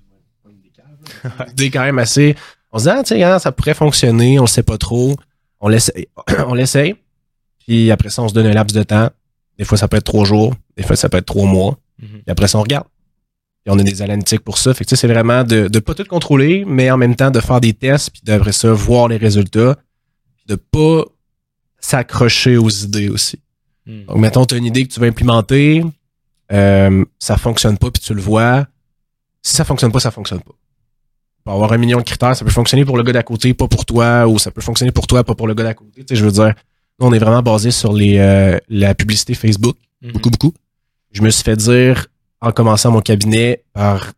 idée 1.51 1.69
quand 1.69 1.83
même 1.83 1.99
assez. 1.99 2.37
On 2.71 2.79
se 2.79 2.85
dit, 2.85 2.89
ah, 2.91 3.03
tu 3.03 3.13
sais, 3.13 3.39
ça 3.39 3.51
pourrait 3.51 3.73
fonctionner, 3.73 4.39
on 4.39 4.43
le 4.43 4.47
sait 4.47 4.63
pas 4.63 4.77
trop. 4.77 5.17
On 5.59 5.67
l'essaye. 5.67 6.07
on 6.47 6.53
l'essaye. 6.53 6.95
Puis 7.59 7.91
après 7.91 8.09
ça, 8.09 8.23
on 8.23 8.29
se 8.29 8.33
donne 8.33 8.45
un 8.45 8.53
laps 8.53 8.73
de 8.73 8.83
temps. 8.83 9.09
Des 9.57 9.65
fois, 9.65 9.77
ça 9.77 9.89
peut 9.89 9.97
être 9.97 10.05
trois 10.05 10.23
jours. 10.23 10.55
Des 10.77 10.83
fois, 10.83 10.95
ça 10.95 11.09
peut 11.09 11.17
être 11.17 11.25
trois 11.25 11.45
mois. 11.45 11.77
Et 12.25 12.31
après 12.31 12.47
ça, 12.47 12.57
on 12.57 12.61
regarde. 12.61 12.87
Et 13.65 13.69
on 13.69 13.77
a 13.77 13.83
des 13.83 14.01
analytiques 14.01 14.45
pour 14.45 14.59
ça. 14.59 14.73
Fait 14.73 14.85
que 14.85 14.95
c'est 14.95 15.07
vraiment 15.09 15.43
de 15.43 15.67
ne 15.69 15.79
pas 15.79 15.93
tout 15.93 16.05
contrôler, 16.05 16.63
mais 16.65 16.89
en 16.89 16.95
même 16.95 17.17
temps 17.17 17.31
de 17.31 17.41
faire 17.41 17.59
des 17.59 17.73
tests, 17.73 18.11
puis 18.11 18.21
d'après 18.23 18.53
ça, 18.53 18.71
voir 18.71 19.09
les 19.09 19.17
résultats. 19.17 19.75
De 20.47 20.55
pas 20.55 21.03
s'accrocher 21.81 22.57
aux 22.57 22.69
idées 22.69 23.09
aussi. 23.09 23.39
Mhm. 23.85 24.05
Donc, 24.05 24.17
mettons, 24.17 24.45
tu 24.45 24.55
as 24.55 24.57
une 24.57 24.65
idée 24.65 24.87
que 24.87 24.93
tu 24.93 24.99
veux 24.99 25.07
implémenter, 25.07 25.83
euh, 26.51 27.03
ça 27.19 27.37
fonctionne 27.37 27.77
pas, 27.77 27.91
puis 27.91 28.01
tu 28.01 28.13
le 28.13 28.21
vois. 28.21 28.65
Si 29.41 29.55
ça 29.55 29.65
fonctionne 29.65 29.91
pas, 29.91 29.99
ça 29.99 30.11
fonctionne 30.11 30.39
pas. 30.39 30.53
Pour 31.43 31.53
avoir 31.53 31.73
un 31.73 31.77
million 31.77 31.97
de 31.97 32.03
critères, 32.03 32.35
ça 32.35 32.45
peut 32.45 32.51
fonctionner 32.51 32.85
pour 32.85 32.95
le 32.97 33.03
gars 33.03 33.13
d'à 33.13 33.23
côté, 33.23 33.53
pas 33.53 33.67
pour 33.67 33.85
toi, 33.85 34.27
ou 34.27 34.37
ça 34.37 34.51
peut 34.51 34.61
fonctionner 34.61 34.91
pour 34.91 35.07
toi, 35.07 35.23
pas 35.23 35.33
pour 35.33 35.47
le 35.47 35.55
gars 35.55 35.63
d'à 35.63 35.73
côté. 35.73 36.01
Tu 36.01 36.07
sais, 36.09 36.15
je 36.15 36.23
veux 36.23 36.31
dire, 36.31 36.53
nous, 36.99 37.07
on 37.07 37.13
est 37.13 37.19
vraiment 37.19 37.41
basé 37.41 37.71
sur 37.71 37.91
les 37.93 38.19
euh, 38.19 38.57
la 38.69 38.93
publicité 38.95 39.33
Facebook, 39.33 39.75
Mhm. 40.01 40.11
beaucoup, 40.13 40.29
beaucoup 40.29 40.53
je 41.11 41.21
me 41.21 41.29
suis 41.29 41.43
fait 41.43 41.55
dire 41.55 42.07
en 42.39 42.51
commençant 42.51 42.91
mon 42.91 43.01
cabinet 43.01 43.63
par 43.73 44.13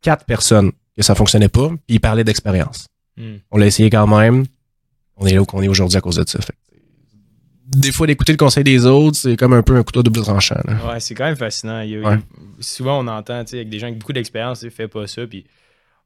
quatre 0.00 0.24
personnes 0.24 0.72
que 0.96 1.02
ça 1.02 1.14
fonctionnait 1.14 1.48
pas, 1.48 1.68
puis 1.68 1.96
ils 1.96 2.00
parlaient 2.00 2.24
d'expérience. 2.24 2.86
Hmm. 3.16 3.36
On 3.50 3.58
l'a 3.58 3.66
essayé 3.66 3.90
quand 3.90 4.06
même. 4.06 4.46
On 5.16 5.26
est 5.26 5.34
là 5.34 5.42
où 5.42 5.46
on 5.52 5.62
est 5.62 5.68
aujourd'hui 5.68 5.98
à 5.98 6.00
cause 6.00 6.16
de 6.16 6.24
ça. 6.28 6.40
Fait. 6.40 6.54
Des 7.76 7.92
fois, 7.92 8.06
d'écouter 8.06 8.32
le 8.32 8.38
conseil 8.38 8.64
des 8.64 8.86
autres, 8.86 9.16
c'est 9.16 9.36
comme 9.36 9.52
un 9.52 9.62
peu 9.62 9.76
un 9.76 9.82
couteau 9.82 10.02
double 10.02 10.22
tranchant. 10.22 10.60
Là. 10.64 10.92
Ouais, 10.92 11.00
c'est 11.00 11.14
quand 11.14 11.24
même 11.24 11.36
fascinant. 11.36 11.80
Il 11.82 12.02
souvent, 12.60 12.98
on 12.98 13.06
entend 13.06 13.44
tu 13.44 13.50
sais, 13.50 13.56
avec 13.56 13.68
des 13.68 13.78
gens 13.78 13.88
avec 13.88 13.98
beaucoup 13.98 14.12
d'expérience, 14.12 14.66
fais 14.70 14.88
pas 14.88 15.06
ça, 15.06 15.26
puis 15.26 15.44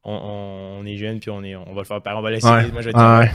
on, 0.05 0.81
on 0.81 0.87
est 0.87 0.96
jeune, 0.96 1.20
puis 1.20 1.31
on, 1.31 1.42
est, 1.44 1.55
on 1.55 1.72
va 1.72 1.83
le 1.83 1.87
faire, 1.87 2.03
par- 2.03 2.18
on 2.18 2.22
va 2.22 2.31
l'essayer. 2.31 2.53
Ouais. 2.53 2.72
Moi, 2.72 2.83
je 2.83 2.88
vais 2.88 3.31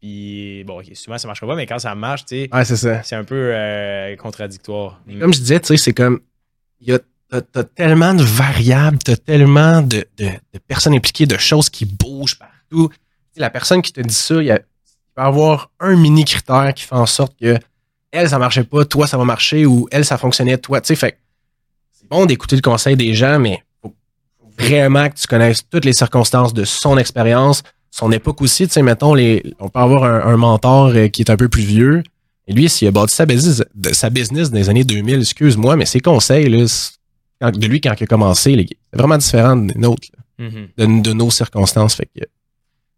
Puis 0.00 0.64
bon, 0.64 0.78
ok, 0.80 0.86
souvent 0.94 1.18
ça 1.18 1.26
marchera 1.26 1.46
pas, 1.46 1.56
mais 1.56 1.66
quand 1.66 1.78
ça 1.78 1.94
marche, 1.94 2.26
tu 2.26 2.36
sais, 2.36 2.48
ouais 2.52 2.64
c'est 2.64 3.16
un 3.16 3.24
peu 3.24 3.50
euh, 3.52 4.14
contradictoire. 4.16 5.00
Comme 5.18 5.34
je 5.34 5.40
disais, 5.40 5.60
tu 5.60 5.68
sais, 5.68 5.76
c'est 5.76 5.92
comme 5.94 6.20
il 6.80 6.88
y 6.88 6.92
a 6.92 7.00
t'as, 7.40 7.64
tellement 7.64 8.14
de 8.14 8.22
variables, 8.22 8.98
t'as 8.98 9.16
tellement 9.16 9.82
de, 9.82 10.06
de, 10.16 10.26
de 10.26 10.58
personnes 10.66 10.94
impliquées, 10.94 11.26
de 11.26 11.38
choses 11.38 11.68
qui 11.70 11.84
bougent 11.86 12.38
partout. 12.38 12.90
La 13.36 13.50
personne 13.50 13.82
qui 13.82 13.92
te 13.92 14.00
dit 14.00 14.14
ça, 14.14 14.36
il, 14.36 14.46
y 14.46 14.50
a, 14.50 14.60
peut 15.14 15.22
avoir 15.22 15.70
un 15.80 15.96
mini 15.96 16.24
critère 16.24 16.72
qui 16.74 16.84
fait 16.84 16.94
en 16.94 17.06
sorte 17.06 17.34
que 17.40 17.58
elle, 18.10 18.28
ça 18.30 18.38
marchait 18.38 18.62
pas, 18.64 18.84
toi, 18.84 19.06
ça 19.08 19.16
va 19.18 19.24
marcher, 19.24 19.66
ou 19.66 19.88
elle, 19.90 20.04
ça 20.04 20.16
fonctionnait, 20.18 20.56
toi. 20.58 20.80
Tu 20.80 20.88
sais, 20.88 20.94
fait 20.96 21.12
que 21.12 21.16
c'est 21.92 22.08
bon 22.08 22.26
d'écouter 22.26 22.54
le 22.56 22.62
conseil 22.62 22.96
des 22.96 23.12
gens, 23.14 23.38
mais 23.40 23.60
faut 23.82 23.92
faut 24.38 24.48
vraiment 24.58 25.08
que 25.08 25.14
tu 25.16 25.26
connaisses 25.26 25.68
toutes 25.68 25.84
les 25.84 25.92
circonstances 25.92 26.54
de 26.54 26.64
son 26.64 26.96
expérience, 26.96 27.62
son 27.90 28.12
époque 28.12 28.40
aussi. 28.40 28.66
Tu 28.68 28.72
sais, 28.74 28.82
mettons, 28.82 29.14
les, 29.14 29.42
on 29.58 29.68
peut 29.68 29.80
avoir 29.80 30.04
un, 30.04 30.32
un 30.32 30.36
mentor 30.36 30.88
euh, 30.94 31.08
qui 31.08 31.22
est 31.22 31.30
un 31.30 31.36
peu 31.36 31.48
plus 31.48 31.64
vieux. 31.64 32.02
Et 32.46 32.52
lui, 32.52 32.68
s'il 32.68 32.86
a 32.86 32.90
bâti 32.92 33.14
sa 33.14 33.26
business, 33.26 33.64
sa 33.92 34.10
business 34.10 34.50
dans 34.50 34.58
les 34.58 34.68
années 34.68 34.84
2000, 34.84 35.18
excuse-moi, 35.20 35.74
mais 35.76 35.86
ses 35.86 36.00
conseils, 36.00 36.48
là, 37.40 37.50
de 37.50 37.66
lui, 37.66 37.80
quand 37.80 37.94
il 37.98 38.04
a 38.04 38.06
commencé, 38.06 38.54
c'est 38.92 38.96
vraiment 38.98 39.16
différent 39.18 39.56
des 39.56 39.74
nôtres, 39.74 40.08
là, 40.16 40.46
Mhm. 40.46 40.68
de, 40.76 41.02
de 41.02 41.12
nos 41.14 41.30
circonstances. 41.30 41.94
Fait 41.94 42.06
que, 42.14 42.24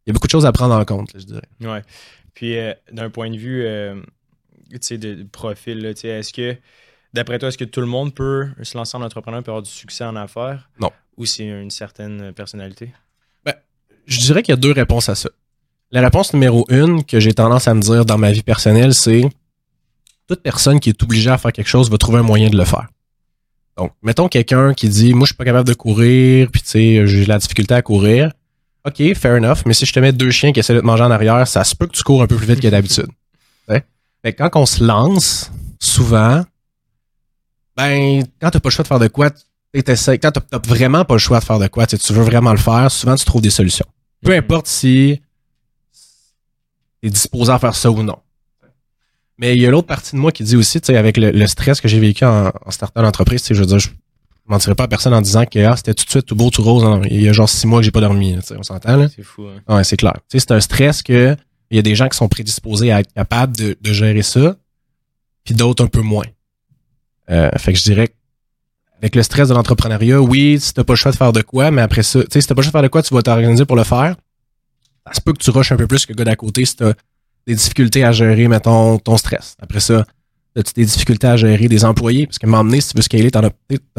il 0.06 0.10
y 0.10 0.12
a 0.12 0.12
beaucoup 0.12 0.28
de 0.28 0.32
choses 0.32 0.46
à 0.46 0.52
prendre 0.52 0.74
en 0.74 0.84
compte, 0.84 1.12
là, 1.12 1.20
je 1.20 1.26
dirais. 1.26 1.48
Ouais. 1.60 1.82
Puis 2.34 2.56
euh, 2.56 2.72
d'un 2.92 3.10
point 3.10 3.30
de 3.30 3.36
vue 3.36 3.64
euh, 3.64 4.00
tu 4.70 4.78
sais, 4.80 4.98
de, 4.98 5.14
de 5.14 5.24
profil, 5.24 5.80
là, 5.80 5.94
tu 5.94 6.02
sais, 6.02 6.08
est-ce 6.08 6.32
que, 6.32 6.56
d'après 7.12 7.38
toi, 7.38 7.48
est-ce 7.48 7.58
que 7.58 7.64
tout 7.64 7.80
le 7.80 7.86
monde 7.86 8.14
peut 8.14 8.48
se 8.62 8.76
lancer 8.76 8.96
en 8.96 9.02
entrepreneur 9.02 9.40
et 9.40 9.48
avoir 9.48 9.62
du 9.62 9.70
succès 9.70 10.04
en 10.04 10.16
affaires? 10.16 10.70
Non. 10.80 10.90
Ou 11.16 11.24
c'est 11.24 11.44
une 11.44 11.70
certaine 11.70 12.32
personnalité? 12.32 12.92
Je 14.06 14.20
dirais 14.20 14.42
qu'il 14.42 14.52
y 14.52 14.54
a 14.54 14.56
deux 14.56 14.72
réponses 14.72 15.08
à 15.08 15.16
ça. 15.16 15.28
La 15.90 16.00
réponse 16.00 16.32
numéro 16.32 16.64
une 16.68 17.04
que 17.04 17.18
j'ai 17.18 17.34
tendance 17.34 17.66
à 17.66 17.74
me 17.74 17.80
dire 17.80 18.04
dans 18.04 18.18
ma 18.18 18.30
vie 18.30 18.42
personnelle, 18.42 18.94
c'est 18.94 19.28
toute 20.28 20.42
personne 20.42 20.78
qui 20.78 20.90
est 20.90 21.02
obligée 21.02 21.30
à 21.30 21.38
faire 21.38 21.52
quelque 21.52 21.68
chose 21.68 21.90
va 21.90 21.98
trouver 21.98 22.18
un 22.18 22.22
moyen 22.22 22.48
de 22.48 22.56
le 22.56 22.64
faire. 22.64 22.86
Donc, 23.76 23.92
mettons 24.02 24.28
quelqu'un 24.28 24.74
qui 24.74 24.88
dit, 24.88 25.12
moi, 25.12 25.24
je 25.24 25.30
suis 25.32 25.36
pas 25.36 25.44
capable 25.44 25.68
de 25.68 25.74
courir, 25.74 26.50
puis 26.52 26.62
tu 26.62 26.68
sais, 26.68 27.06
j'ai 27.06 27.26
la 27.26 27.38
difficulté 27.38 27.74
à 27.74 27.82
courir. 27.82 28.32
OK, 28.86 29.14
fair 29.14 29.34
enough, 29.36 29.58
mais 29.66 29.74
si 29.74 29.84
je 29.84 29.92
te 29.92 29.98
mets 30.00 30.12
deux 30.12 30.30
chiens 30.30 30.52
qui 30.52 30.60
essaient 30.60 30.74
de 30.74 30.80
te 30.80 30.84
manger 30.86 31.02
en 31.02 31.10
arrière, 31.10 31.46
ça 31.48 31.64
se 31.64 31.74
peut 31.74 31.86
que 31.86 31.92
tu 31.92 32.02
cours 32.04 32.22
un 32.22 32.26
peu 32.26 32.36
plus 32.36 32.46
vite 32.46 32.60
que 32.60 32.68
d'habitude. 32.68 33.06
Ouais. 33.68 33.84
Que 34.22 34.30
quand 34.30 34.50
on 34.60 34.66
se 34.66 34.84
lance, 34.84 35.50
souvent, 35.80 36.44
ben, 37.76 38.22
quand 38.40 38.50
t'as 38.50 38.60
pas 38.60 38.68
le 38.68 38.72
choix 38.72 38.84
de 38.84 38.88
faire 38.88 39.00
de 39.00 39.08
quoi, 39.08 39.30
t'essaies- 39.72 40.18
quand 40.18 40.30
t'as 40.30 40.58
vraiment 40.64 41.04
pas 41.04 41.14
le 41.14 41.18
choix 41.18 41.40
de 41.40 41.44
faire 41.44 41.58
de 41.58 41.66
quoi, 41.66 41.84
tu 41.88 41.96
veux 42.12 42.22
vraiment 42.22 42.52
le 42.52 42.58
faire, 42.58 42.88
souvent 42.92 43.16
tu 43.16 43.24
trouves 43.24 43.42
des 43.42 43.50
solutions. 43.50 43.86
Peu 44.22 44.30
Mhm. 44.32 44.38
importe 44.38 44.68
si 44.68 45.20
t'es 47.02 47.10
disposé 47.10 47.50
à 47.50 47.58
faire 47.58 47.74
ça 47.74 47.90
ou 47.90 48.02
non. 48.04 48.18
Mais 49.38 49.56
il 49.56 49.62
y 49.62 49.66
a 49.66 49.70
l'autre 49.70 49.88
partie 49.88 50.14
de 50.14 50.20
moi 50.20 50.30
qui 50.32 50.44
dit 50.44 50.54
aussi, 50.56 50.80
tu 50.80 50.86
sais, 50.86 50.96
avec 50.96 51.16
le, 51.16 51.32
le 51.32 51.46
stress 51.48 51.80
que 51.80 51.88
j'ai 51.88 51.98
vécu 52.00 52.24
en, 52.24 52.52
en 52.64 52.70
startant 52.70 53.02
l'entreprise, 53.02 53.42
tu 53.42 53.48
sais, 53.48 53.54
je 53.56 53.60
veux 53.60 53.66
dire, 53.66 53.78
je 53.80 53.88
mentirais 54.48 54.74
pas 54.74 54.84
à 54.84 54.88
personne 54.88 55.14
en 55.14 55.20
disant 55.20 55.44
que 55.44 55.58
ah, 55.64 55.76
c'était 55.76 55.94
tout 55.94 56.04
de 56.04 56.10
suite 56.10 56.26
tout 56.26 56.36
beau, 56.36 56.50
tout 56.50 56.62
rose. 56.62 57.00
Il 57.10 57.22
y 57.22 57.28
a 57.28 57.32
genre 57.32 57.48
six 57.48 57.66
mois 57.66 57.80
que 57.80 57.84
j'ai 57.84 57.90
pas 57.90 58.00
dormi, 58.00 58.34
là, 58.34 58.40
on 58.56 58.62
s'entend, 58.62 58.96
là. 58.96 59.08
C'est 59.14 59.22
fou, 59.22 59.46
hein. 59.46 59.74
Ouais, 59.74 59.84
c'est 59.84 59.96
clair. 59.96 60.16
C'est 60.28 60.50
un 60.50 60.60
stress 60.60 61.02
que 61.02 61.36
il 61.70 61.76
y 61.76 61.78
a 61.78 61.82
des 61.82 61.94
gens 61.96 62.08
qui 62.08 62.16
sont 62.16 62.28
prédisposés 62.28 62.92
à 62.92 63.00
être 63.00 63.12
capables 63.12 63.56
de, 63.56 63.76
de 63.80 63.92
gérer 63.92 64.22
ça, 64.22 64.56
puis 65.44 65.54
d'autres 65.54 65.84
un 65.84 65.88
peu 65.88 66.00
moins. 66.00 66.26
Euh, 67.30 67.50
fait 67.58 67.72
que 67.72 67.78
je 67.78 67.84
dirais 67.84 68.08
avec 68.98 69.14
le 69.14 69.22
stress 69.22 69.48
de 69.48 69.54
l'entrepreneuriat, 69.54 70.20
oui, 70.20 70.58
si 70.60 70.72
t'as 70.72 70.84
pas 70.84 70.94
le 70.94 70.96
choix 70.96 71.12
de 71.12 71.16
faire 71.16 71.32
de 71.32 71.42
quoi, 71.42 71.70
mais 71.70 71.82
après 71.82 72.02
ça, 72.02 72.20
tu 72.22 72.26
sais, 72.30 72.40
si 72.40 72.46
t'as 72.46 72.54
pas 72.54 72.60
le 72.60 72.64
choix 72.64 72.70
de 72.70 72.76
faire 72.76 72.82
de 72.82 72.88
quoi, 72.88 73.02
tu 73.02 73.14
vas 73.14 73.22
t'organiser 73.22 73.64
pour 73.64 73.76
le 73.76 73.84
faire. 73.84 74.16
Ça 75.06 75.14
se 75.14 75.20
peut 75.20 75.32
que 75.32 75.38
tu 75.38 75.50
rushes 75.50 75.72
un 75.72 75.76
peu 75.76 75.86
plus 75.86 76.06
que 76.06 76.12
le 76.12 76.16
gars 76.16 76.24
d'à 76.24 76.36
côté 76.36 76.64
si 76.64 76.76
t'as 76.76 76.92
des 77.46 77.54
difficultés 77.54 78.04
à 78.04 78.12
gérer, 78.12 78.48
mettons, 78.48 78.98
ton 78.98 79.16
stress. 79.16 79.56
Après 79.60 79.80
ça, 79.80 80.04
as-tu 80.56 80.72
des 80.74 80.84
difficultés 80.84 81.26
à 81.26 81.36
gérer 81.36 81.68
des 81.68 81.84
employés? 81.84 82.26
Parce 82.26 82.38
que 82.38 82.46
m'emmener, 82.46 82.80
si 82.80 82.90
tu 82.90 82.96
veux 82.96 83.02
scaler, 83.02 83.30
t'en 83.30 83.44
as, 83.44 83.50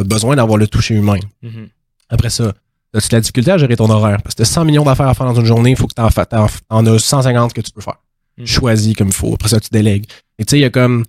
besoin 0.03 0.35
d'avoir 0.35 0.57
le 0.57 0.67
toucher 0.67 0.95
humain. 0.95 1.19
Mhm. 1.41 1.67
Après 2.09 2.29
ça, 2.29 2.53
as-tu 2.93 3.09
la 3.13 3.21
difficulté 3.21 3.51
à 3.51 3.57
gérer 3.57 3.75
ton 3.75 3.89
horaire? 3.89 4.21
Parce 4.23 4.35
que 4.35 4.39
t'as 4.43 4.49
100 4.49 4.65
millions 4.65 4.83
d'affaires 4.83 5.07
à 5.07 5.13
faire 5.13 5.25
dans 5.27 5.39
une 5.39 5.45
journée, 5.45 5.71
il 5.71 5.77
faut 5.77 5.87
que 5.87 5.93
t'en, 5.93 6.09
t'en 6.09 6.85
as 6.85 6.99
150 6.99 7.53
que 7.53 7.61
tu 7.61 7.71
peux 7.71 7.81
faire. 7.81 7.97
Mhm. 8.37 8.45
Choisis 8.45 8.95
comme 8.95 9.07
il 9.07 9.13
faut. 9.13 9.33
Après 9.33 9.49
ça, 9.49 9.59
tu 9.59 9.69
délègues. 9.71 10.05
Et 10.39 10.45
tu 10.45 10.51
sais, 10.51 10.57
il 10.59 10.61
y 10.61 10.65
a 10.65 10.69
comme, 10.69 11.05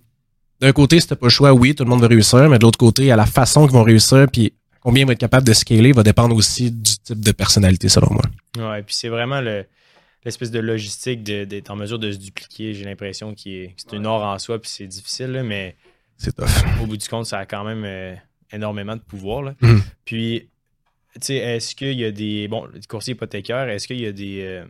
d'un 0.59 0.71
côté, 0.71 0.99
si 0.99 1.07
t'as 1.07 1.15
pas 1.15 1.27
le 1.27 1.31
choix, 1.31 1.53
oui, 1.53 1.73
tout 1.75 1.83
le 1.83 1.89
monde 1.89 2.01
va 2.01 2.07
réussir, 2.07 2.49
mais 2.49 2.57
de 2.57 2.63
l'autre 2.63 2.77
côté, 2.79 3.11
à 3.11 3.15
la 3.15 3.25
façon 3.25 3.65
qu'ils 3.65 3.73
vont 3.75 3.83
réussir, 3.83 4.27
puis 4.31 4.53
combien 4.81 5.03
ils 5.03 5.05
vont 5.05 5.11
être 5.13 5.19
capables 5.19 5.47
de 5.47 5.53
scaler, 5.53 5.91
va 5.93 6.03
dépendre 6.03 6.35
aussi 6.35 6.71
du 6.71 6.97
type 7.03 7.19
de 7.19 7.31
personnalité, 7.31 7.87
selon 7.89 8.09
moi. 8.11 8.23
Ouais, 8.71 8.81
puis 8.83 8.95
c'est 8.95 9.09
vraiment 9.09 9.41
le- 9.41 9.65
l'espèce 10.25 10.51
de 10.51 10.59
logistique 10.59 11.23
de- 11.23 11.45
d'être 11.45 11.69
en 11.71 11.75
mesure 11.75 11.99
de 11.99 12.11
se 12.11 12.17
dupliquer. 12.17 12.73
J'ai 12.73 12.85
l'impression 12.85 13.33
que 13.33 13.39
c'est 13.41 13.93
une 13.93 14.05
art 14.05 14.21
en 14.23 14.37
soi, 14.39 14.59
puis 14.59 14.69
c'est 14.69 14.87
difficile, 14.87 15.27
là, 15.31 15.43
mais 15.43 15.75
C'est 16.17 16.35
tough. 16.35 16.45
au 16.81 16.85
bout 16.85 16.97
du 16.97 17.07
compte, 17.07 17.25
ça 17.25 17.39
a 17.39 17.45
quand 17.45 17.63
même 17.63 17.83
euh, 17.85 18.15
énormément 18.51 18.95
de 18.95 19.01
pouvoir. 19.01 19.41
là. 19.43 19.55
Mhm. 19.61 19.81
Puis, 20.05 20.49
tu 21.15 21.19
sais, 21.21 21.35
est-ce 21.35 21.75
qu'il 21.75 21.99
y 21.99 22.05
a 22.05 22.11
des. 22.11 22.47
Bon, 22.47 22.65
les 22.73 22.81
coursiers 22.81 23.13
hypothécaires, 23.13 23.69
est-ce 23.69 23.87
qu'il 23.87 23.99
y 24.01 24.05
a 24.05 24.11
des. 24.11 24.41
euh, 24.41 24.65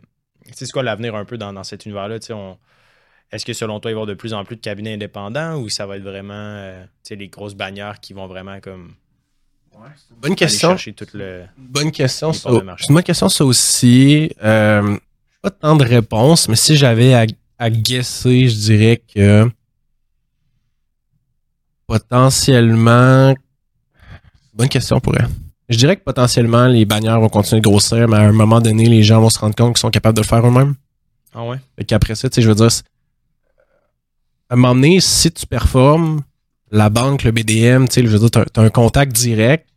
tu 0.46 0.52
sais, 0.54 0.66
c'est 0.66 0.72
quoi 0.72 0.82
l'avenir 0.82 1.14
un 1.14 1.24
peu 1.24 1.36
dans, 1.36 1.52
dans 1.52 1.64
cet 1.64 1.84
univers-là? 1.86 2.18
Tu 2.20 2.26
sais, 2.28 2.32
on- 2.32 2.58
Est-ce 3.32 3.44
que 3.44 3.52
selon 3.52 3.78
toi, 3.78 3.90
il 3.90 3.94
va 3.94 3.98
y 3.98 4.02
avoir 4.02 4.06
de 4.06 4.14
plus 4.14 4.34
en 4.34 4.44
plus 4.44 4.56
de 4.56 4.60
cabinets 4.60 4.94
indépendants 4.94 5.56
ou 5.60 5.68
ça 5.68 5.86
va 5.86 5.96
être 5.96 6.02
vraiment 6.02 6.32
euh, 6.34 6.82
tu 6.84 6.90
sais, 7.04 7.16
les 7.16 7.28
grosses 7.28 7.54
bannières 7.54 8.00
qui 8.00 8.12
vont 8.12 8.26
vraiment 8.26 8.58
comme 8.60 8.94
Bonne 9.72 10.32
aller 10.32 10.34
question. 10.34 10.70
chercher 10.70 10.92
tout 10.94 11.06
le. 11.14 11.44
Bonne 11.56 11.92
question. 11.92 12.32
Ça, 12.32 12.50
une 12.50 12.94
bonne 12.94 13.02
question, 13.04 13.28
ça 13.28 13.44
aussi. 13.44 14.30
Euh, 14.42 14.96
pas 15.42 15.50
tant 15.50 15.76
de 15.76 15.84
réponses, 15.84 16.48
mais 16.48 16.56
si 16.56 16.76
j'avais 16.76 17.14
à, 17.14 17.26
à 17.58 17.70
guesser, 17.70 18.48
je 18.48 18.56
dirais 18.56 19.02
que 19.14 19.50
potentiellement. 21.86 23.34
Bonne 24.54 24.68
question 24.68 25.00
pour 25.00 25.16
elle. 25.16 25.28
Je 25.68 25.76
dirais 25.76 25.96
que 25.96 26.02
potentiellement, 26.02 26.66
les 26.66 26.84
bannières 26.84 27.20
vont 27.20 27.28
continuer 27.28 27.60
de 27.60 27.68
grossir, 27.68 28.08
mais 28.08 28.16
à 28.16 28.20
un 28.22 28.32
moment 28.32 28.60
donné, 28.60 28.86
les 28.86 29.02
gens 29.02 29.20
vont 29.20 29.30
se 29.30 29.38
rendre 29.38 29.54
compte 29.54 29.74
qu'ils 29.74 29.80
sont 29.80 29.90
capables 29.90 30.16
de 30.16 30.22
le 30.22 30.26
faire 30.26 30.44
eux-mêmes. 30.46 30.74
Ah 31.32 31.44
ouais? 31.44 31.58
Fait 31.76 31.84
qu'après 31.84 32.16
ça, 32.16 32.28
tu 32.28 32.36
sais, 32.36 32.42
je 32.42 32.48
veux 32.48 32.56
dire, 32.56 32.68
à 34.48 34.54
un 34.54 34.56
moment 34.56 34.74
donné, 34.74 35.00
si 35.00 35.30
tu 35.30 35.46
performes, 35.46 36.22
la 36.72 36.90
banque, 36.90 37.22
le 37.22 37.30
BDM, 37.30 37.86
tu 37.86 37.94
sais, 37.94 38.02
je 38.02 38.08
veux 38.08 38.18
dire, 38.18 38.30
t'as, 38.30 38.44
t'as 38.46 38.62
un 38.62 38.70
contact 38.70 39.12
direct. 39.12 39.68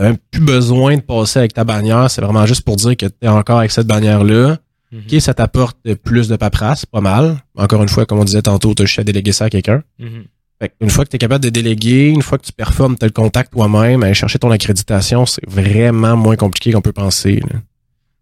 T'as 0.00 0.06
même 0.06 0.16
plus 0.30 0.40
besoin 0.40 0.96
de 0.96 1.02
passer 1.02 1.40
avec 1.40 1.52
ta 1.52 1.62
bannière. 1.64 2.10
C'est 2.10 2.22
vraiment 2.22 2.46
juste 2.46 2.62
pour 2.62 2.76
dire 2.76 2.96
que 2.96 3.04
t'es 3.04 3.28
encore 3.28 3.58
avec 3.58 3.70
cette 3.70 3.86
bannière-là. 3.86 4.56
Mhm. 4.92 5.02
OK, 5.12 5.20
ça 5.20 5.34
t'apporte 5.34 5.76
plus 5.96 6.26
de 6.28 6.36
paperasse, 6.36 6.86
pas 6.86 7.02
mal. 7.02 7.36
Encore 7.54 7.82
une 7.82 7.88
fois, 7.90 8.06
comme 8.06 8.18
on 8.18 8.24
disait 8.24 8.40
tantôt, 8.40 8.72
t'as 8.72 8.86
juste 8.86 8.98
à 8.98 9.04
déléguer 9.04 9.32
ça 9.32 9.44
à 9.44 9.50
quelqu'un. 9.50 9.82
Mhm. 9.98 10.24
Fait 10.58 10.72
une 10.80 10.88
fois 10.88 11.04
que 11.04 11.10
tu 11.10 11.16
es 11.16 11.18
capable 11.18 11.44
de 11.44 11.50
déléguer, 11.50 12.08
une 12.08 12.22
fois 12.22 12.38
que 12.38 12.46
tu 12.46 12.52
performes, 12.52 12.96
tu 12.96 13.04
le 13.04 13.12
contact 13.12 13.52
toi-même, 13.52 14.02
aller 14.02 14.14
chercher 14.14 14.38
ton 14.38 14.50
accréditation, 14.50 15.26
c'est 15.26 15.46
vraiment 15.46 16.16
moins 16.16 16.36
compliqué 16.36 16.72
qu'on 16.72 16.80
peut 16.80 16.92
penser. 16.92 17.42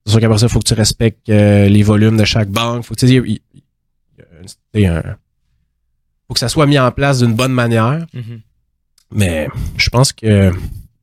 C'est 0.04 0.10
sûr 0.12 0.20
qu'après 0.20 0.38
ça, 0.38 0.46
il 0.46 0.48
faut 0.48 0.58
que 0.58 0.66
tu 0.68 0.74
respectes 0.74 1.28
euh, 1.28 1.68
les 1.68 1.82
volumes 1.84 2.16
de 2.16 2.24
chaque 2.24 2.48
banque. 2.50 2.84
Faut 2.84 2.94
que, 2.94 3.06
il 3.06 3.40
un- 4.86 5.02
faut 6.26 6.34
que 6.34 6.40
ça 6.40 6.48
soit 6.48 6.66
mis 6.66 6.78
en 6.78 6.90
place 6.90 7.20
d'une 7.20 7.34
bonne 7.34 7.52
manière. 7.52 8.04
Mhm. 8.12 8.40
Mais 9.12 9.48
je 9.76 9.88
pense 9.90 10.12
que 10.12 10.52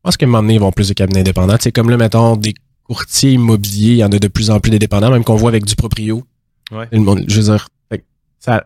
pense 0.05 0.17
qu'à 0.17 0.25
un 0.25 0.29
moment 0.29 0.41
donné, 0.41 0.53
ils 0.55 0.59
vont 0.59 0.71
plus 0.71 0.87
de 0.89 0.93
cabinets 0.93 1.19
indépendants. 1.21 1.57
C'est 1.59 1.71
comme 1.71 1.89
là, 1.89 1.97
mettons, 1.97 2.35
des 2.37 2.53
courtiers 2.83 3.31
immobiliers, 3.31 3.91
il 3.91 3.97
y 3.97 4.03
en 4.03 4.11
a 4.11 4.19
de 4.19 4.27
plus 4.27 4.49
en 4.51 4.59
plus 4.59 4.69
d'indépendants, 4.71 5.09
même 5.11 5.23
qu'on 5.23 5.35
voit 5.35 5.49
avec 5.49 5.65
du 5.65 5.75
proprio. 5.75 6.23
Ouais. 6.71 6.87
Le 6.91 6.99
monde- 6.99 7.25
je 7.27 7.41
veux 7.41 7.51
dire, 7.51 7.67
ça, 8.39 8.65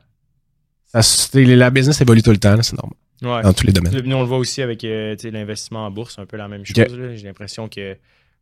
la 0.94 1.70
business 1.70 2.02
évolue 2.02 2.22
tout 2.22 2.32
le 2.32 2.38
temps, 2.38 2.62
c'est 2.62 2.76
normal, 2.76 2.96
Ouais. 3.22 3.42
dans 3.44 3.54
tous 3.54 3.66
les 3.68 3.74
domaines. 3.74 4.02
Nous, 4.02 4.16
on 4.16 4.22
le 4.22 4.28
voit 4.28 4.38
aussi 4.38 4.62
avec 4.62 4.84
euh, 4.84 5.16
l'investissement 5.24 5.86
en 5.86 5.92
bourse, 5.92 6.20
un 6.20 6.26
peu 6.26 6.38
la 6.38 6.48
même 6.48 6.66
chose. 6.66 6.76
J'ai 7.16 7.24
l'impression 7.28 7.68
que 7.70 7.94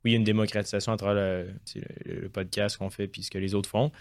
oui, 0.06 0.12
il 0.12 0.12
y 0.12 0.16
a 0.16 0.18
une 0.18 0.24
démocratisation 0.24 0.92
à 0.94 0.98
travers 0.98 1.16
le, 1.16 1.48
le- 2.06 2.22
le 2.22 2.30
podcast 2.30 2.78
qu'on 2.78 2.90
fait 2.90 3.08
puis 3.08 3.24
ce 3.24 3.32
que 3.32 3.38
les 3.38 3.54
autres 3.56 3.70
font. 3.70 3.92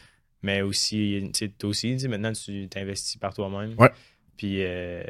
Mais 0.43 0.61
aussi, 0.63 1.31
tu 1.33 1.51
aussi, 1.67 1.97
maintenant, 2.09 2.33
tu 2.33 2.69
t'investis 2.69 3.17
par 3.17 3.35
toi-même. 3.35 3.75
Ouais. 3.79 3.91
Puis 4.37 4.63
euh, 4.63 5.03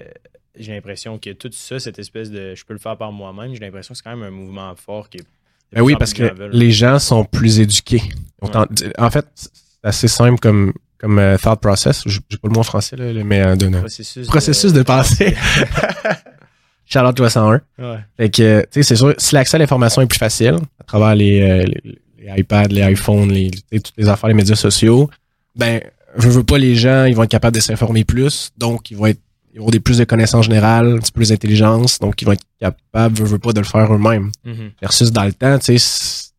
j'ai 0.59 0.73
l'impression 0.73 1.19
que 1.19 1.31
tout 1.31 1.51
ça, 1.53 1.79
cette 1.79 1.99
espèce 1.99 2.31
de 2.31 2.55
je 2.55 2.65
peux 2.65 2.75
le 2.75 2.79
faire 2.79 2.97
par 2.97 3.13
moi-même, 3.13 3.53
j'ai 3.55 3.61
l'impression 3.61 3.93
que 3.93 3.99
c'est 3.99 4.05
quand 4.05 4.17
même 4.17 4.27
un 4.27 4.31
mouvement 4.31 4.75
fort 4.75 5.09
qui 5.09 5.19
est. 5.19 5.21
de 5.21 5.27
Ben 5.73 5.83
oui, 5.83 5.97
parce 5.99 6.15
de 6.15 6.29
que 6.29 6.45
les 6.53 6.71
gens 6.71 6.99
sont 6.99 7.25
plus 7.25 7.61
éduqués. 7.61 8.03
Ouais. 8.43 8.51
En 8.99 9.11
fait, 9.11 9.27
c'est 9.35 9.51
assez 9.83 10.09
simple 10.09 10.39
comme, 10.39 10.73
comme 10.99 11.19
euh, 11.19 11.37
thought 11.39 11.61
process. 11.61 12.03
J'ai 12.07 12.21
pas 12.21 12.49
le 12.49 12.51
mot 12.51 12.61
en 12.61 12.65
français, 12.65 12.97
là, 12.97 13.13
mais 13.25 13.43
euh, 13.43 13.57
de, 13.57 13.69
processus, 13.69 14.27
processus 14.27 14.73
de 14.73 14.83
pensée. 14.83 15.37
Charlotte 16.87 17.17
301. 17.17 17.61
Ouais. 17.79 17.99
Fait 18.17 18.31
que, 18.31 18.61
tu 18.63 18.67
sais, 18.71 18.83
c'est 18.83 18.97
sûr, 18.97 19.15
si 19.19 19.35
l'accès 19.35 19.57
à 19.57 19.59
l'information 19.59 20.03
est 20.03 20.07
plus 20.07 20.19
facile, 20.19 20.57
à 20.81 20.85
travers 20.85 21.17
les, 21.17 21.41
euh, 21.41 21.65
les, 21.65 21.99
les 22.19 22.41
iPads, 22.41 22.69
les 22.69 22.93
iPhones, 22.93 23.29
les, 23.29 23.51
toutes 23.73 23.93
les 23.97 24.09
affaires, 24.09 24.29
les 24.29 24.35
médias 24.35 24.55
sociaux, 24.55 25.11
ben, 25.57 25.81
je 26.19 26.29
veux 26.29 26.45
pas 26.45 26.59
les 26.59 26.75
gens, 26.77 27.05
ils 27.05 27.15
vont 27.15 27.23
être 27.25 27.31
capables 27.31 27.55
de 27.57 27.61
s'informer 27.61 28.05
plus, 28.05 28.51
donc 28.59 28.91
ils 28.91 28.97
vont 28.97 29.07
être, 29.07 29.21
ils 29.53 29.57
vont 29.59 29.65
avoir 29.65 29.71
des 29.73 29.81
plus 29.81 29.99
de 29.99 30.05
connaissances 30.05 30.47
générales, 30.47 30.93
un 30.97 30.99
petit 30.99 31.13
peu 31.13 31.21
plus 31.21 31.29
d'intelligence, 31.31 31.99
donc 31.99 32.21
ils 32.21 32.25
vont 32.25 32.33
être 32.33 32.45
capables, 32.61 33.17
je 33.17 33.25
veux 33.25 33.39
pas, 33.39 33.53
de 33.53 33.61
le 33.61 33.67
faire 33.67 33.93
eux-mêmes. 33.93 34.31
Mhm. 34.45 34.71
Versus 34.81 35.11
dans 35.13 35.25
le 35.25 35.33
temps, 35.33 35.59
tu 35.59 35.79
sais, 35.79 36.31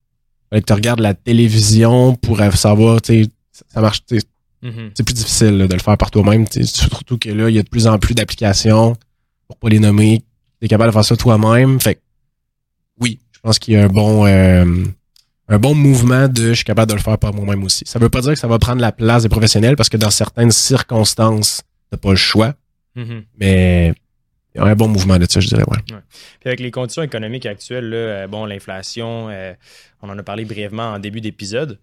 que 0.51 0.59
tu 0.59 0.73
regardes 0.73 0.99
la 1.01 1.13
télévision 1.13 2.15
pour 2.15 2.39
savoir, 2.53 3.01
tu 3.01 3.23
sais, 3.23 3.29
ça 3.73 3.81
marche, 3.81 4.03
tu 4.05 4.19
sais, 4.19 4.25
Mhm. 4.63 4.89
c'est 4.95 5.03
plus 5.03 5.13
difficile 5.13 5.55
là, 5.57 5.67
de 5.67 5.73
le 5.73 5.79
faire 5.79 5.97
par 5.99 6.09
toi-même. 6.09 6.45
Surtout 6.63 7.19
que 7.19 7.29
là, 7.29 7.47
il 7.47 7.55
y 7.55 7.59
a 7.59 7.63
de 7.63 7.69
plus 7.69 7.85
en 7.85 7.99
plus 7.99 8.15
d'applications, 8.15 8.95
pour 9.47 9.57
pas 9.57 9.69
les 9.69 9.77
nommer. 9.79 10.23
Tu 10.59 10.65
es 10.65 10.67
capable 10.67 10.89
de 10.89 10.93
faire 10.93 11.05
ça 11.05 11.15
toi-même. 11.15 11.79
Fait 11.79 11.95
que, 11.95 11.99
oui, 12.99 13.19
je 13.31 13.39
pense 13.39 13.59
qu'il 13.59 13.75
y 13.75 13.77
a 13.77 13.83
un 13.83 13.87
bon 13.87 14.25
euh, 14.25 14.83
un 15.49 15.59
bon 15.59 15.73
mouvement 15.75 16.27
de 16.27 16.49
je 16.49 16.53
suis 16.53 16.63
capable 16.65 16.89
de 16.91 16.95
le 16.95 17.01
faire 17.01 17.17
par 17.17 17.33
moi-même 17.33 17.63
aussi. 17.63 17.83
Ça 17.85 17.99
veut 17.99 18.09
pas 18.09 18.21
dire 18.21 18.33
que 18.33 18.39
ça 18.39 18.47
va 18.47 18.59
prendre 18.59 18.81
la 18.81 18.91
place 18.91 19.23
des 19.23 19.29
professionnels 19.29 19.75
parce 19.75 19.89
que 19.89 19.97
dans 19.97 20.09
certaines 20.11 20.51
circonstances, 20.51 21.63
t'as 21.89 21.97
pas 21.97 22.09
le 22.11 22.15
choix, 22.17 22.53
mais 23.37 23.93
il 24.55 24.57
y 24.57 24.61
a 24.61 24.65
un 24.65 24.75
bon 24.75 24.87
mouvement 24.87 25.17
de 25.19 25.25
ça, 25.29 25.39
je 25.39 25.47
dirais, 25.47 25.63
ouais. 25.67 25.77
Puis 26.39 26.47
avec 26.47 26.59
les 26.59 26.71
conditions 26.71 27.03
économiques 27.03 27.45
actuelles, 27.45 27.89
là, 27.89 27.95
euh, 27.97 28.27
bon, 28.27 28.45
l'inflation, 28.45 29.29
euh, 29.29 29.53
on 30.01 30.09
en 30.09 30.17
a 30.17 30.23
parlé 30.23 30.45
brièvement 30.45 30.93
en 30.93 30.99
début 30.99 31.21
d'épisode. 31.21 31.79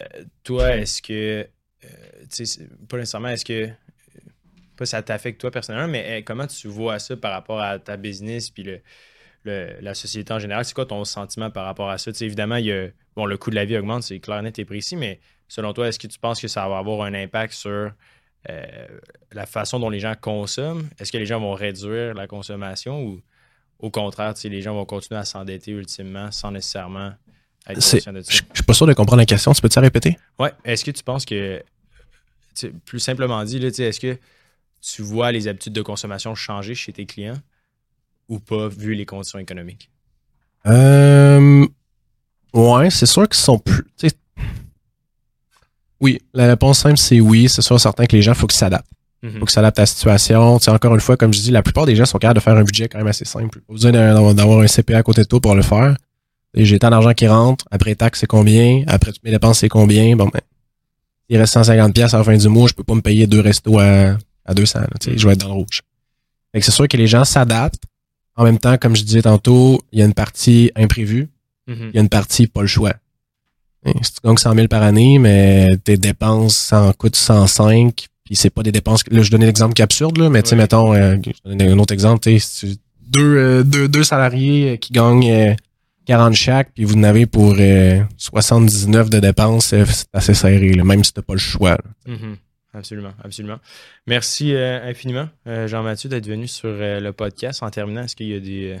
Euh, 0.00 0.22
toi, 0.42 0.76
est-ce 0.76 1.02
que, 1.02 1.46
tu 1.82 1.88
sais, 2.30 2.44
c'est- 2.46 2.86
pas 2.88 2.96
nécessairement, 2.96 3.28
est-ce 3.28 3.44
que, 3.44 3.68
pas 4.76 4.86
ça 4.86 5.02
t'affecte 5.02 5.40
toi 5.40 5.50
personnellement, 5.50 5.88
mais 5.88 6.22
comment 6.22 6.46
tu 6.46 6.68
vois 6.68 6.98
ça 6.98 7.16
par 7.16 7.32
rapport 7.32 7.60
à 7.60 7.78
ta 7.78 7.96
business 7.96 8.50
puis 8.50 8.62
le, 8.62 8.80
le- 9.46 9.76
la 9.80 9.94
société 9.94 10.32
en 10.32 10.38
général? 10.38 10.64
C'est 10.64 10.74
quoi 10.74 10.86
ton 10.86 11.04
sentiment 11.04 11.50
par 11.50 11.64
rapport 11.64 11.88
à 11.90 11.98
ça? 11.98 12.10
Évidemment, 12.20 12.56
il 12.56 12.66
y 12.66 12.72
a, 12.72 12.88
bon, 13.14 13.24
le 13.26 13.36
coût 13.38 13.50
de 13.50 13.54
la 13.56 13.64
vie 13.64 13.76
augmente, 13.78 14.02
c'est 14.02 14.18
clair, 14.20 14.42
net 14.42 14.58
et 14.58 14.64
précis, 14.64 14.96
mais 14.96 15.20
selon 15.48 15.72
toi, 15.72 15.88
est-ce 15.88 15.98
que 15.98 16.06
tu 16.06 16.18
penses 16.18 16.40
que 16.40 16.48
ça 16.48 16.68
va 16.68 16.78
avoir 16.78 17.02
un 17.06 17.14
impact 17.14 17.52
sur 17.54 17.90
euh, 18.50 18.86
la 19.32 19.46
façon 19.46 19.78
dont 19.80 19.90
les 19.90 20.00
gens 20.00 20.14
consomment? 20.20 20.88
Est-ce 20.98 21.10
que 21.12 21.18
les 21.18 21.26
gens 21.26 21.40
vont 21.40 21.54
réduire 21.54 22.14
la 22.14 22.26
consommation 22.26 23.02
ou 23.04 23.20
au 23.78 23.90
contraire, 23.90 24.34
les 24.44 24.62
gens 24.62 24.74
vont 24.74 24.84
continuer 24.86 25.20
à 25.20 25.24
s'endetter 25.24 25.70
ultimement 25.72 26.30
sans 26.32 26.50
nécessairement 26.50 27.12
être 27.68 27.82
C'est- 27.82 27.98
conscients 27.98 28.12
de 28.12 28.22
ça? 28.22 28.32
Je 28.32 28.42
je 28.50 28.54
suis 28.54 28.64
pas 28.64 28.72
sûr 28.72 28.86
de 28.86 28.92
comprendre 28.94 29.18
la 29.20 29.26
question. 29.26 29.52
Tu 29.52 29.60
peux-tu 29.60 29.76
la 29.78 29.82
répéter? 29.82 30.16
Ouais. 30.38 30.52
Est-ce 30.64 30.84
que 30.84 30.90
tu 30.90 31.02
penses 31.02 31.24
que, 31.26 31.62
plus 32.86 33.00
simplement 33.00 33.44
dit, 33.44 33.58
est-ce 33.64 34.00
que 34.00 34.18
tu 34.80 35.02
vois 35.02 35.30
les 35.32 35.46
habitudes 35.48 35.72
de 35.74 35.82
consommation 35.82 36.34
changer 36.34 36.74
chez 36.74 36.92
tes 36.92 37.04
clients? 37.06 37.38
Ou 38.28 38.38
pas, 38.38 38.68
vu 38.68 38.94
les 38.94 39.06
conditions 39.06 39.38
économiques? 39.38 39.90
Euh, 40.66 41.66
ouais, 42.52 42.90
c'est 42.90 43.06
sûr 43.06 43.28
qu'ils 43.28 43.40
sont 43.40 43.58
plus. 43.58 43.84
Oui, 46.00 46.20
la 46.34 46.46
réponse 46.46 46.80
simple, 46.80 46.98
c'est 46.98 47.20
oui. 47.20 47.48
C'est 47.48 47.62
sûr, 47.62 47.80
certain 47.80 48.06
que 48.06 48.14
les 48.14 48.22
gens, 48.22 48.32
il 48.32 48.38
faut 48.38 48.46
qu'ils 48.46 48.58
s'adaptent. 48.58 48.86
Mhm. 49.22 49.38
faut 49.38 49.46
que 49.46 49.52
ça 49.52 49.60
adapte 49.60 49.78
à 49.78 49.82
la 49.82 49.86
situation. 49.86 50.58
Tu 50.58 50.64
sais, 50.64 50.70
encore 50.70 50.94
une 50.94 51.00
fois, 51.00 51.16
comme 51.16 51.32
je 51.32 51.40
dis, 51.40 51.50
la 51.50 51.62
plupart 51.62 51.86
des 51.86 51.96
gens 51.96 52.04
sont 52.04 52.18
capables 52.18 52.38
de 52.38 52.42
faire 52.42 52.56
un 52.56 52.64
budget 52.64 52.88
quand 52.88 52.98
même 52.98 53.06
assez 53.06 53.24
simple. 53.24 53.60
Pas 53.60 53.72
besoin 53.72 53.92
d'avoir 53.92 54.60
un 54.60 54.66
CPA 54.66 54.98
à 54.98 55.02
côté 55.02 55.22
de 55.22 55.26
toi 55.26 55.40
pour 55.40 55.54
le 55.54 55.62
faire. 55.62 55.96
J'ai 56.54 56.78
tant 56.78 56.90
d'argent 56.90 57.12
qui 57.12 57.26
rentre, 57.26 57.66
après 57.70 57.94
taxes, 57.94 58.20
c'est 58.20 58.26
combien, 58.26 58.82
après 58.86 59.12
toutes 59.12 59.24
mes 59.24 59.30
dépenses, 59.30 59.58
c'est 59.58 59.68
combien? 59.68 60.16
Bon, 60.16 60.28
ben, 60.28 60.40
il 61.28 61.38
reste 61.38 61.52
150 61.54 61.92
pièces 61.92 62.14
à 62.14 62.18
la 62.18 62.24
fin 62.24 62.36
du 62.36 62.48
mois, 62.48 62.66
je 62.68 62.72
peux 62.72 62.84
pas 62.84 62.94
me 62.94 63.02
payer 63.02 63.26
deux 63.26 63.40
restos 63.40 63.78
à, 63.78 64.16
à 64.44 64.54
200. 64.54 64.80
là, 64.80 64.86
tu 65.00 65.10
sais, 65.10 65.18
je 65.18 65.26
vais 65.26 65.34
être 65.34 65.40
dans 65.40 65.48
le 65.48 65.54
rouge. 65.54 65.82
Fait 66.52 66.60
que 66.60 66.64
c'est 66.64 66.72
sûr 66.72 66.88
que 66.88 66.96
les 66.96 67.06
gens 67.06 67.24
s'adaptent. 67.24 67.82
En 68.36 68.44
même 68.44 68.58
temps, 68.58 68.76
comme 68.76 68.94
je 68.96 69.02
disais 69.02 69.22
tantôt, 69.22 69.80
il 69.92 69.98
y 69.98 70.02
a 70.02 70.04
une 70.04 70.14
partie 70.14 70.70
imprévue, 70.76 71.28
Mhm. 71.66 71.90
il 71.92 71.94
y 71.94 71.98
a 71.98 72.02
une 72.02 72.08
partie 72.08 72.46
pas 72.46 72.60
le 72.60 72.66
choix. 72.66 72.94
Hein, 73.84 73.92
Si 74.02 74.12
tu 74.14 74.18
gagnes 74.24 74.36
100 74.36 74.54
000 74.54 74.68
par 74.68 74.82
année, 74.82 75.18
mais 75.18 75.76
tes 75.84 75.96
dépenses 75.96 76.56
ça 76.56 76.82
en 76.82 76.92
coûte 76.92 77.16
105, 77.16 78.06
puis 78.24 78.34
c'est 78.36 78.50
pas 78.50 78.62
des 78.62 78.72
dépenses. 78.72 79.02
Là, 79.10 79.22
je 79.22 79.30
donnais 79.30 79.46
l'exemple 79.46 79.74
qui 79.74 79.82
est 79.82 79.84
absurde, 79.84 80.18
là, 80.18 80.28
mais 80.28 80.42
tu 80.42 80.50
sais, 80.50 80.54
Ouais. 80.56 80.62
mettons, 80.62 80.92
euh, 80.94 81.16
je 81.24 81.48
donne 81.48 81.62
un 81.62 81.78
autre 81.78 81.94
exemple, 81.94 82.20
tu 82.24 82.38
sais, 82.38 82.66
si 82.66 82.80
deux, 83.08 83.36
euh, 83.36 83.62
deux, 83.62 83.88
deux 83.88 84.02
salariés 84.04 84.72
euh, 84.72 84.76
qui 84.76 84.92
gagnent 84.92 85.30
euh, 85.30 85.54
40 86.06 86.34
chaque, 86.34 86.72
puis 86.74 86.84
vous 86.84 86.94
en 86.94 87.04
avez 87.04 87.26
pour 87.26 87.54
euh, 87.58 88.00
79 88.16 89.10
de 89.10 89.18
dépenses, 89.20 89.72
euh, 89.72 89.84
c'est 89.86 90.06
assez 90.12 90.34
serré, 90.34 90.72
là, 90.72 90.82
même 90.84 91.02
si 91.04 91.12
t'as 91.12 91.22
pas 91.22 91.34
le 91.34 91.38
choix. 91.38 91.70
là. 91.70 91.84
Mhm. 92.14 92.36
Absolument, 92.76 93.12
absolument. 93.24 93.58
Merci 94.06 94.54
euh, 94.54 94.88
infiniment, 94.88 95.28
euh, 95.46 95.66
Jean-Mathieu, 95.66 96.10
d'être 96.10 96.26
venu 96.26 96.46
sur 96.46 96.68
euh, 96.68 97.00
le 97.00 97.12
podcast. 97.12 97.62
En 97.62 97.70
terminant, 97.70 98.02
est-ce 98.02 98.14
qu'il 98.14 98.28
y 98.28 98.34
a 98.34 98.40
des 98.40 98.74
euh, 98.74 98.78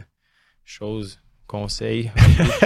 choses, 0.64 1.18
conseils, 1.46 2.10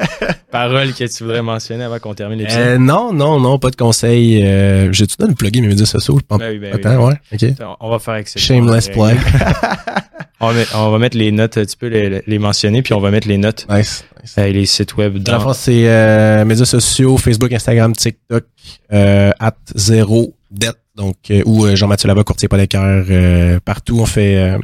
paroles 0.50 0.92
que 0.92 1.04
tu 1.04 1.22
voudrais 1.22 1.42
mentionner 1.42 1.84
avant 1.84 1.98
qu'on 1.98 2.14
termine 2.14 2.38
l'épisode? 2.38 2.60
Euh, 2.60 2.78
non, 2.78 3.12
non, 3.12 3.38
non, 3.38 3.58
pas 3.58 3.70
de 3.70 3.76
conseils. 3.76 4.44
Euh, 4.44 4.92
J'ai-tu 4.92 5.16
donné 5.18 5.34
de 5.34 5.38
plugger 5.38 5.60
mes 5.60 5.68
médias 5.68 5.86
sociaux? 5.86 6.18
Je 6.18 6.24
pense 6.26 6.38
Ben 6.38 6.50
oui, 6.50 6.58
ben 6.58 6.72
oui. 6.74 6.80
Attends, 6.80 7.06
ouais, 7.06 7.14
ok. 7.32 7.76
On 7.80 7.90
va 7.90 7.98
faire 7.98 8.26
ça. 8.26 8.40
Shameless 8.40 8.88
plug. 8.88 9.18
On 10.42 10.48
va, 10.48 10.54
mettre, 10.54 10.74
on 10.74 10.90
va 10.90 10.98
mettre 10.98 11.18
les 11.18 11.32
notes, 11.32 11.66
tu 11.66 11.76
peux 11.76 11.88
les, 11.88 12.22
les 12.26 12.38
mentionner, 12.38 12.80
puis 12.80 12.94
on 12.94 13.00
va 13.00 13.10
mettre 13.10 13.28
les 13.28 13.36
notes 13.36 13.66
nice. 13.68 14.06
nice. 14.22 14.38
et 14.38 14.52
les 14.54 14.64
sites 14.64 14.96
web 14.96 15.18
Dans 15.18 15.46
le 15.46 15.52
c'est 15.52 15.86
euh, 15.86 16.46
médias 16.46 16.64
sociaux, 16.64 17.18
Facebook, 17.18 17.52
Instagram, 17.52 17.94
TikTok, 17.94 18.44
euh, 18.90 19.32
at 19.38 19.56
zéro 19.74 20.34
dette, 20.50 20.79
donc 21.00 21.16
euh, 21.30 21.42
ou 21.46 21.64
euh, 21.64 21.74
Jean-Mathieu 21.74 22.08
Lava, 22.08 22.22
courtier 22.22 22.46
hypothécaire, 22.46 23.04
euh, 23.08 23.58
partout 23.64 23.98
on 24.00 24.06
fait 24.06 24.58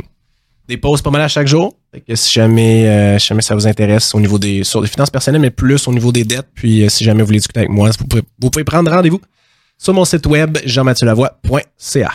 des 0.68 0.76
posts 0.76 1.02
pas 1.02 1.10
mal 1.10 1.22
à 1.22 1.28
chaque 1.28 1.46
jour. 1.46 1.74
Fait 1.92 2.00
que 2.00 2.14
si 2.14 2.32
jamais, 2.32 3.18
si 3.18 3.28
jamais 3.28 3.42
ça 3.42 3.54
vous 3.54 3.66
intéresse 3.66 4.14
au 4.14 4.20
niveau 4.20 4.38
des 4.38 4.62
sur 4.64 4.80
les 4.80 4.88
finances 4.88 5.10
personnelles, 5.10 5.40
mais 5.40 5.50
plus 5.50 5.88
au 5.88 5.92
niveau 5.92 6.12
des 6.12 6.24
dettes, 6.24 6.48
puis 6.54 6.84
si 6.90 7.04
jamais 7.04 7.20
vous 7.22 7.26
voulez 7.26 7.38
discuter 7.38 7.60
avec 7.60 7.70
moi, 7.70 7.90
vous 7.98 8.04
pouvez, 8.04 8.22
vous 8.40 8.50
pouvez 8.50 8.64
prendre 8.64 8.90
rendez-vous 8.90 9.20
sur 9.78 9.94
mon 9.94 10.04
site 10.04 10.26
web 10.26 10.58
jean-mathieu-lavoie.ca. 10.64 12.12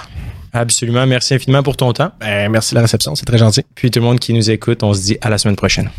Absolument. 0.54 1.08
Merci 1.08 1.34
infiniment 1.34 1.64
pour 1.64 1.78
ton 1.78 1.94
temps. 1.94 2.12
Ben, 2.20 2.52
merci 2.52 2.72
de 2.72 2.76
la 2.76 2.82
réception, 2.82 3.16
c'est 3.16 3.26
très 3.26 3.38
gentil. 3.38 3.64
Puis 3.74 3.90
tout 3.90 4.00
le 4.00 4.06
monde 4.06 4.20
qui 4.20 4.34
nous 4.34 4.52
écoute, 4.52 4.84
on 4.84 4.94
se 4.94 5.02
dit 5.02 5.18
à 5.22 5.30
la 5.30 5.38
semaine 5.38 5.56
prochaine. 5.56 5.90